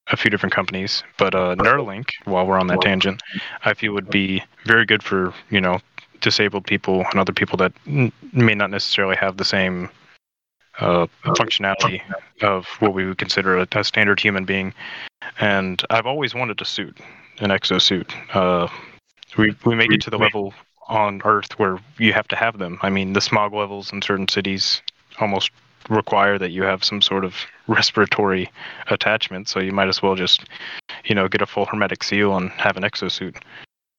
a 0.08 0.16
few 0.16 0.30
different 0.30 0.54
companies. 0.54 1.02
But 1.18 1.34
uh, 1.34 1.54
Neuralink, 1.56 2.10
while 2.24 2.46
we're 2.46 2.58
on 2.58 2.68
that 2.68 2.80
tangent, 2.80 3.22
I 3.64 3.74
feel 3.74 3.92
would 3.92 4.10
be 4.10 4.42
very 4.64 4.86
good 4.86 5.02
for 5.02 5.34
you 5.50 5.60
know 5.60 5.80
disabled 6.20 6.66
people 6.66 7.04
and 7.10 7.20
other 7.20 7.32
people 7.32 7.56
that 7.58 7.72
n- 7.86 8.12
may 8.32 8.54
not 8.54 8.70
necessarily 8.70 9.16
have 9.16 9.36
the 9.36 9.44
same 9.44 9.90
uh, 10.78 11.06
functionality 11.24 12.00
of 12.42 12.66
what 12.80 12.94
we 12.94 13.06
would 13.06 13.18
consider 13.18 13.58
a, 13.58 13.66
a, 13.72 13.84
standard 13.84 14.20
human 14.20 14.44
being. 14.44 14.74
And 15.40 15.82
I've 15.90 16.06
always 16.06 16.34
wanted 16.34 16.60
a 16.60 16.64
suit, 16.64 16.98
an 17.38 17.50
exosuit. 17.50 18.12
Uh, 18.34 18.68
we 19.36 19.54
we 19.64 19.74
make 19.74 19.92
it 19.92 20.00
to 20.02 20.10
the 20.10 20.18
level 20.18 20.54
on 20.88 21.20
Earth 21.24 21.58
where 21.58 21.78
you 21.98 22.12
have 22.12 22.28
to 22.28 22.36
have 22.36 22.58
them. 22.58 22.78
I 22.82 22.90
mean, 22.90 23.12
the 23.12 23.20
smog 23.20 23.52
levels 23.52 23.92
in 23.92 24.02
certain 24.02 24.28
cities 24.28 24.82
almost 25.20 25.50
require 25.88 26.38
that 26.38 26.50
you 26.50 26.62
have 26.62 26.84
some 26.84 27.00
sort 27.00 27.24
of 27.24 27.34
respiratory 27.66 28.50
attachment. 28.90 29.48
So 29.48 29.60
you 29.60 29.72
might 29.72 29.88
as 29.88 30.02
well 30.02 30.14
just, 30.14 30.44
you 31.04 31.14
know, 31.14 31.28
get 31.28 31.42
a 31.42 31.46
full 31.46 31.66
hermetic 31.66 32.02
seal 32.02 32.36
and 32.36 32.50
have 32.52 32.76
an 32.76 32.82
exosuit. 32.82 33.36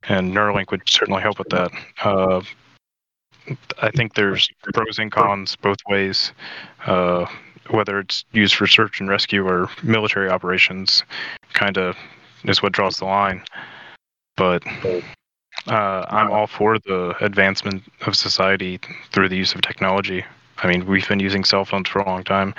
And 0.08 0.34
Neuralink 0.34 0.72
would 0.72 0.88
certainly 0.88 1.22
help 1.22 1.40
with 1.40 1.50
that. 1.50 1.72
Uh, 2.04 2.42
I 3.82 3.92
think 3.92 4.14
there's 4.14 4.50
pros 4.74 5.00
and 5.00 5.12
cons 5.12 5.56
both 5.56 5.80
ways. 5.88 6.32
Uh, 6.86 7.26
whether 7.70 8.00
it's 8.00 8.24
used 8.32 8.56
for 8.56 8.68
search 8.68 9.00
and 9.00 9.10
rescue 9.10 9.46
or 9.46 9.70
military 9.84 10.30
operations, 10.30 11.04
kind 11.54 11.78
of 11.78 11.98
is 12.46 12.62
what 12.62 12.72
draws 12.72 12.98
the 12.98 13.06
line. 13.06 13.44
But 14.38 14.64
uh, 15.68 16.06
I'm 16.10 16.32
all 16.32 16.48
for 16.48 16.80
the 16.80 17.16
advancement 17.20 17.84
of 18.06 18.16
society 18.16 18.80
through 19.12 19.30
the 19.30 19.38
use 19.38 19.54
of 19.54 19.62
technology. 19.62 20.24
I 20.64 20.68
mean, 20.68 20.86
we've 20.86 21.08
been 21.08 21.20
using 21.20 21.44
cell 21.44 21.66
phones 21.66 21.90
for 21.90 22.00
a 22.00 22.06
long 22.06 22.24
time, 22.24 22.54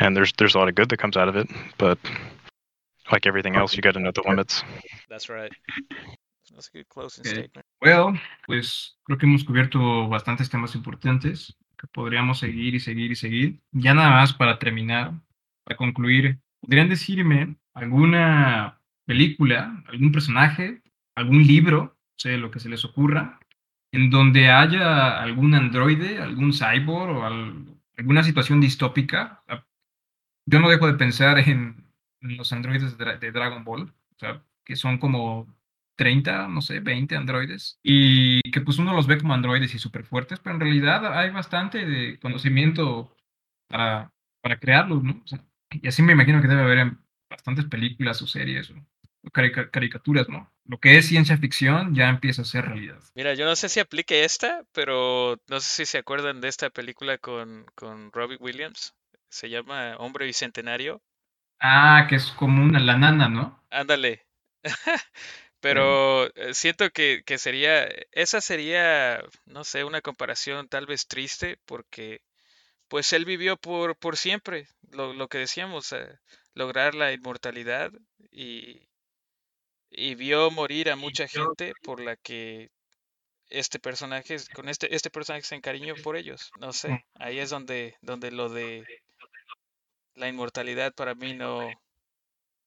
and 0.00 0.16
there's 0.16 0.32
there's 0.38 0.54
a 0.54 0.58
lot 0.58 0.68
of 0.68 0.74
good 0.74 0.88
that 0.88 0.98
comes 0.98 1.16
out 1.16 1.28
of 1.28 1.36
it. 1.36 1.48
But 1.78 1.98
like 3.12 3.26
everything 3.26 3.56
else, 3.56 3.76
you 3.76 3.82
got 3.82 3.94
to 3.94 4.00
know 4.00 4.12
the 4.12 4.22
limits. 4.26 4.64
That's 5.08 5.28
right. 5.28 5.52
That's 6.54 6.68
a 6.68 6.78
good 6.78 6.88
closing 6.88 7.22
Okay. 7.26 7.40
statement. 7.40 7.66
Well, 7.80 8.18
pues 8.46 8.96
creo 9.04 9.18
que 9.18 9.26
hemos 9.26 9.44
cubierto 9.44 10.08
bastantes 10.08 10.48
temas 10.48 10.74
importantes 10.74 11.56
que 11.78 11.86
podríamos 11.88 12.38
seguir 12.38 12.74
y 12.74 12.80
seguir 12.80 13.10
y 13.10 13.16
seguir. 13.16 13.60
Ya 13.72 13.94
nada 13.94 14.10
más 14.10 14.32
para 14.32 14.58
terminar, 14.58 15.12
para 15.64 15.76
concluir, 15.76 16.38
¿podrían 16.60 16.88
decirme 16.88 17.56
alguna 17.74 18.80
película, 19.04 19.82
algún 19.88 20.12
personaje, 20.12 20.82
algún 21.14 21.46
libro, 21.46 21.82
no 21.82 22.16
sé, 22.16 22.36
lo 22.38 22.50
que 22.50 22.60
se 22.60 22.68
les 22.68 22.84
ocurra, 22.84 23.38
en 23.96 24.10
donde 24.10 24.50
haya 24.50 25.20
algún 25.22 25.54
androide, 25.54 26.18
algún 26.18 26.52
cyborg 26.52 27.16
o 27.18 27.24
al- 27.24 27.66
alguna 27.98 28.22
situación 28.22 28.60
distópica? 28.60 29.42
Yo 30.46 30.60
no 30.60 30.68
dejo 30.70 30.86
de 30.86 30.94
pensar 30.94 31.38
en, 31.38 31.84
los 32.20 32.52
androides 32.52 32.96
de, 32.96 33.04
Dra- 33.04 33.18
de 33.18 33.32
Dragon 33.32 33.64
Ball, 33.64 33.92
que 34.64 34.76
son 34.76 34.98
como 34.98 35.46
30, 35.96 36.48
no 36.48 36.60
sé, 36.62 36.80
20 36.80 37.16
androides, 37.16 37.78
y 37.82 38.42
que 38.50 38.60
pues 38.60 38.78
uno 38.78 38.94
los 38.94 39.06
ve 39.06 39.18
como 39.18 39.34
androides 39.34 39.74
y 39.74 39.78
súper 39.78 40.04
fuertes, 40.04 40.40
pero 40.40 40.54
en 40.56 40.60
realidad 40.60 41.18
hay 41.18 41.30
bastante 41.30 41.84
de 41.86 42.18
conocimiento 42.20 43.14
para, 43.68 44.12
para 44.42 44.58
crearlos, 44.60 45.02
¿no? 45.04 45.22
Y 45.70 45.88
así 45.88 46.02
me 46.02 46.12
imagino 46.12 46.40
que 46.42 46.48
debe 46.48 46.62
haber 46.62 46.96
bastantes 47.30 47.66
películas 47.66 48.22
o 48.22 48.26
series 48.26 48.70
o, 48.70 48.74
o 48.76 48.95
carica- 49.32 49.70
caricaturas, 49.70 50.28
¿no? 50.28 50.50
Lo 50.64 50.78
que 50.78 50.96
es 50.98 51.06
ciencia 51.06 51.36
ficción 51.38 51.94
ya 51.94 52.08
empieza 52.08 52.42
a 52.42 52.44
ser 52.44 52.66
realidad. 52.66 52.98
Mira, 53.14 53.34
yo 53.34 53.44
no 53.46 53.56
sé 53.56 53.68
si 53.68 53.80
aplique 53.80 54.24
esta, 54.24 54.62
pero 54.72 55.36
no 55.48 55.60
sé 55.60 55.68
si 55.68 55.86
se 55.86 55.98
acuerdan 55.98 56.40
de 56.40 56.48
esta 56.48 56.70
película 56.70 57.18
con, 57.18 57.66
con 57.74 58.12
Robbie 58.12 58.36
Williams. 58.38 58.94
Se 59.28 59.48
llama 59.50 59.96
Hombre 59.98 60.26
Bicentenario. 60.26 61.02
Ah, 61.60 62.06
que 62.08 62.16
es 62.16 62.30
como 62.32 62.62
una, 62.64 62.80
la 62.80 62.96
nana, 62.96 63.28
¿no? 63.28 63.60
Ándale. 63.70 64.26
Pero 65.60 66.26
eh, 66.36 66.54
siento 66.54 66.90
que, 66.90 67.22
que 67.26 67.38
sería, 67.38 67.86
esa 68.12 68.40
sería, 68.40 69.22
no 69.46 69.64
sé, 69.64 69.84
una 69.84 70.00
comparación 70.02 70.68
tal 70.68 70.86
vez 70.86 71.06
triste 71.08 71.58
porque 71.66 72.22
pues 72.88 73.12
él 73.14 73.24
vivió 73.26 73.56
por, 73.58 73.96
por 73.98 74.16
siempre, 74.16 74.68
lo, 74.92 75.14
lo 75.14 75.28
que 75.28 75.38
decíamos, 75.38 75.92
eh, 75.92 76.18
lograr 76.54 76.94
la 76.94 77.12
inmortalidad 77.12 77.92
y, 78.32 78.88
y 79.96 80.14
vio 80.14 80.50
morir 80.50 80.90
a 80.90 80.96
mucha 80.96 81.26
gente 81.26 81.72
por 81.82 82.00
la 82.00 82.16
que 82.16 82.70
este 83.48 83.78
personaje, 83.78 84.36
con 84.54 84.68
este, 84.68 84.94
este 84.94 85.08
personaje 85.08 85.44
se 85.44 85.54
encariñó 85.54 85.94
por 86.04 86.16
ellos. 86.16 86.52
No 86.60 86.72
sé, 86.72 87.04
ahí 87.14 87.38
es 87.38 87.48
donde, 87.48 87.96
donde 88.02 88.30
lo 88.30 88.50
de 88.50 88.84
la 90.14 90.28
inmortalidad 90.28 90.92
para 90.94 91.14
mí 91.14 91.32
no, 91.32 91.70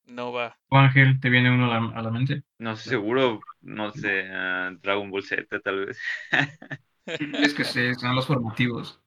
no 0.08 0.34
va. 0.34 0.58
Ángel, 0.72 1.20
¿te 1.20 1.30
viene 1.30 1.52
uno 1.52 1.72
a 1.72 1.80
la, 1.80 2.00
a 2.00 2.02
la 2.02 2.10
mente? 2.10 2.42
No 2.58 2.76
sé, 2.76 2.90
seguro, 2.90 3.40
no 3.62 3.92
sé, 3.92 4.28
ah, 4.32 4.72
Dragon 4.82 5.12
Ball 5.12 5.24
Z 5.24 5.60
tal 5.62 5.86
vez. 5.86 6.00
Es 7.06 7.56
que 7.56 7.64
sí, 7.64 7.96
son 7.96 8.16
los 8.16 8.28
formativos. 8.28 9.02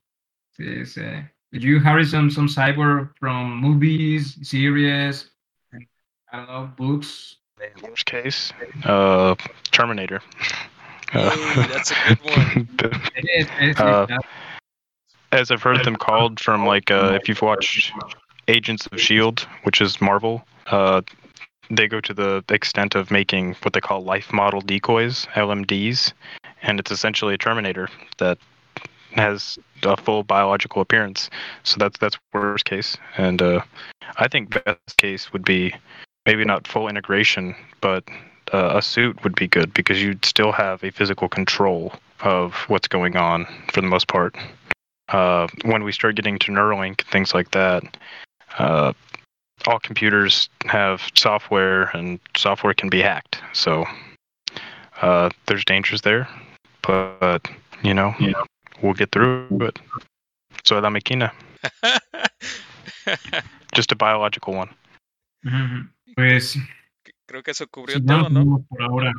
Sí, 0.50 0.84
sí. 0.86 1.02
Did 1.52 1.60
you 1.62 1.78
Harrison 1.78 2.30
some 2.30 2.48
cyber 2.48 3.12
from 3.20 3.60
movies, 3.60 4.38
series, 4.42 5.30
I 5.72 6.36
don't 6.36 6.48
know, 6.48 6.66
books? 6.76 7.41
Worst 7.82 8.06
case, 8.06 8.52
uh, 8.84 9.34
Terminator. 9.70 10.20
Uh, 11.12 11.30
Hey, 11.30 11.66
that's 11.68 11.90
a 11.90 11.94
good 12.08 12.18
one. 12.22 12.68
It 13.16 13.24
is, 13.34 13.46
it 13.60 13.68
is, 13.70 13.80
Uh, 13.80 14.06
as 15.30 15.50
I've 15.50 15.62
heard 15.62 15.84
them 15.84 15.96
called 15.96 16.40
from 16.40 16.66
like 16.66 16.90
uh, 16.90 17.18
if 17.20 17.28
you've 17.28 17.42
watched 17.42 17.92
Agents 18.48 18.86
of 18.86 19.00
Shield, 19.00 19.46
which 19.62 19.80
is 19.80 20.00
Marvel, 20.00 20.44
uh, 20.66 21.02
they 21.70 21.88
go 21.88 22.00
to 22.00 22.12
the 22.12 22.44
extent 22.50 22.94
of 22.94 23.10
making 23.10 23.54
what 23.62 23.72
they 23.72 23.80
call 23.80 24.02
life 24.04 24.32
model 24.32 24.60
decoys, 24.60 25.26
LMDs, 25.34 26.12
and 26.62 26.78
it's 26.78 26.90
essentially 26.90 27.34
a 27.34 27.38
Terminator 27.38 27.88
that 28.18 28.38
has 29.12 29.58
a 29.82 29.96
full 29.96 30.22
biological 30.22 30.82
appearance. 30.82 31.30
So 31.62 31.76
that's 31.78 31.98
that's 31.98 32.18
worst 32.32 32.64
case, 32.64 32.96
and 33.16 33.40
uh, 33.40 33.60
I 34.16 34.28
think 34.28 34.64
best 34.64 34.96
case 34.96 35.32
would 35.32 35.44
be 35.44 35.74
maybe 36.26 36.44
not 36.44 36.66
full 36.66 36.88
integration, 36.88 37.54
but 37.80 38.04
uh, 38.52 38.72
a 38.76 38.82
suit 38.82 39.22
would 39.24 39.34
be 39.34 39.48
good 39.48 39.72
because 39.74 40.02
you'd 40.02 40.24
still 40.24 40.52
have 40.52 40.82
a 40.84 40.90
physical 40.90 41.28
control 41.28 41.92
of 42.20 42.54
what's 42.68 42.88
going 42.88 43.16
on 43.16 43.46
for 43.72 43.80
the 43.80 43.86
most 43.86 44.08
part 44.08 44.36
uh, 45.08 45.46
when 45.64 45.84
we 45.84 45.92
start 45.92 46.16
getting 46.16 46.38
to 46.40 46.52
Neuralink, 46.52 47.02
and 47.02 47.08
things 47.10 47.34
like 47.34 47.50
that, 47.52 47.84
uh, 48.58 48.92
all 49.66 49.78
computers 49.78 50.48
have 50.66 51.02
software, 51.14 51.84
and 51.94 52.18
software 52.36 52.74
can 52.74 52.88
be 52.88 53.00
hacked. 53.00 53.38
So 53.52 53.84
uh, 55.00 55.30
there's 55.46 55.64
dangers 55.64 56.02
there, 56.02 56.28
but 56.82 57.46
you 57.82 57.94
know, 57.94 58.14
we'll 58.80 58.94
get 58.94 59.12
through 59.12 59.46
it. 59.60 59.78
So 60.64 60.78
la 60.78 60.88
máquina, 60.88 61.32
just 63.74 63.92
a 63.92 63.96
biological 63.96 64.54
one. 64.54 64.70
Ujú. 65.44 65.88
Pues 66.14 66.58
Creo 67.26 67.42
que 67.42 67.50
eso 67.52 67.66
cubrió 67.68 67.98
ya 67.98 68.04
todo, 68.06 68.28
no 68.30 68.44
¿no? 68.44 68.64
por 68.68 68.82
ahora 68.82 69.12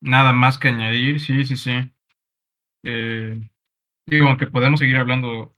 nada 0.00 0.32
más 0.32 0.58
que 0.58 0.68
añadir, 0.68 1.20
sí, 1.20 1.44
sí, 1.46 1.56
sí. 1.56 1.72
Eh, 2.82 3.40
digo, 4.06 4.28
aunque 4.28 4.46
podemos 4.48 4.80
seguir 4.80 4.96
hablando 4.98 5.56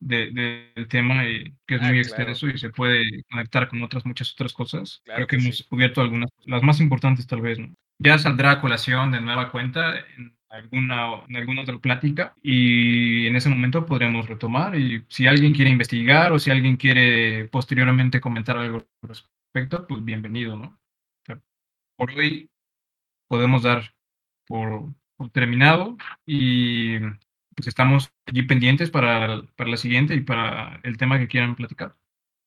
de, 0.00 0.30
de- 0.32 0.72
del 0.76 0.88
tema 0.88 1.26
y 1.28 1.44
que 1.66 1.76
es 1.76 1.82
Ah, 1.82 1.90
muy 1.90 2.02
claro. 2.02 2.24
extenso 2.24 2.48
y 2.48 2.58
se 2.58 2.70
puede 2.70 3.24
conectar 3.30 3.68
con 3.68 3.82
otras 3.82 4.06
muchas 4.06 4.32
otras 4.34 4.52
cosas. 4.54 5.02
Claro 5.04 5.18
Creo 5.18 5.28
que 5.28 5.36
que 5.38 5.42
hemos 5.42 5.58
sí. 5.58 5.64
cubierto 5.64 6.00
algunas, 6.02 6.30
las 6.46 6.62
más 6.62 6.80
importantes 6.80 7.26
tal 7.26 7.42
vez, 7.42 7.58
¿no? 7.58 7.74
Ya 7.98 8.18
saldrá 8.18 8.52
a 8.52 8.60
colación 8.62 9.12
de 9.12 9.20
nueva 9.22 9.50
cuenta 9.52 9.98
en 10.16 10.36
alguna, 10.50 11.24
en 11.28 11.36
alguna 11.36 11.62
otra 11.62 11.78
plática 11.78 12.34
y 12.42 13.26
en 13.28 13.36
ese 13.36 13.50
momento 13.50 13.86
podremos 13.86 14.28
retomar 14.28 14.76
y 14.78 15.04
si 15.08 15.26
alguien 15.26 15.54
quiere 15.54 15.70
investigar 15.70 16.32
o 16.32 16.38
si 16.38 16.50
alguien 16.50 16.76
quiere 16.76 17.46
posteriormente 17.48 18.20
comentar 18.20 18.58
algo 18.58 18.78
al 19.02 19.10
respecto, 19.52 19.86
pues 19.86 20.04
bienvenido, 20.04 20.56
¿no? 20.56 20.66
O 20.66 21.24
sea, 21.26 21.40
por 21.96 22.10
hoy 22.12 22.48
podemos 23.28 23.62
dar 23.62 23.94
por, 24.46 24.94
por 25.16 25.30
terminado 25.30 25.96
y 26.24 27.00
pues 27.56 27.66
estamos 27.66 28.12
allí 28.26 28.42
pendientes 28.42 28.90
para, 28.90 29.42
para 29.56 29.70
la 29.70 29.76
siguiente 29.76 30.14
y 30.14 30.20
para 30.20 30.80
el 30.84 30.96
tema 30.96 31.18
que 31.18 31.28
quieran 31.28 31.56
platicar. 31.56 31.96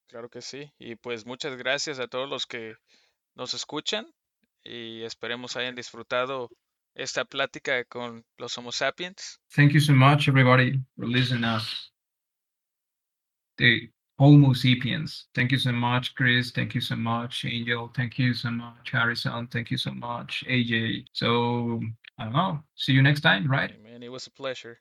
Claro 0.08 0.30
que 0.30 0.41
sí. 0.41 0.72
Y 0.80 0.95
pues 0.95 1.26
muchas 1.26 1.58
gracias 1.58 1.99
a 1.99 2.08
todos 2.08 2.30
los 2.30 2.45
que 2.45 2.76
nos 3.36 3.54
escuchan 3.54 4.08
y 4.64 5.04
esperemos 5.04 5.58
hayan 5.58 5.76
disfrutado 5.76 6.49
esta 6.95 7.26
plática 7.26 7.84
con 7.86 8.24
los 8.38 8.58
Homo 8.58 8.72
sapiens. 8.72 9.41
Thank 9.54 9.72
you 9.72 9.82
so 9.82 9.93
much, 9.93 10.30
everybody, 10.30 10.80
for 10.95 11.06
listening 11.06 11.43
us. 11.43 11.91
The 13.58 13.93
Homo 14.20 14.53
sapiens. 14.53 15.26
Thank 15.34 15.51
you 15.51 15.57
so 15.57 15.72
much, 15.72 16.16
Chris. 16.16 16.51
Thank 16.51 16.76
you 16.76 16.82
so 16.82 16.95
much, 16.95 17.45
Angel. 17.45 17.91
Thank 17.95 18.20
you 18.20 18.34
so 18.34 18.51
much, 18.51 18.91
Harrison. 18.91 19.47
Thank 19.47 19.72
you 19.72 19.78
so 19.78 19.91
much, 19.91 20.43
AJ. 20.47 21.05
So, 21.14 21.82
I 22.20 22.26
don't 22.26 22.34
know. 22.34 22.59
See 22.76 22.93
you 22.93 23.01
next 23.01 23.22
time, 23.22 23.49
right? 23.49 23.82
Man, 23.84 24.03
it 24.03 24.11
was 24.11 24.28
a 24.28 24.32
pleasure. 24.32 24.80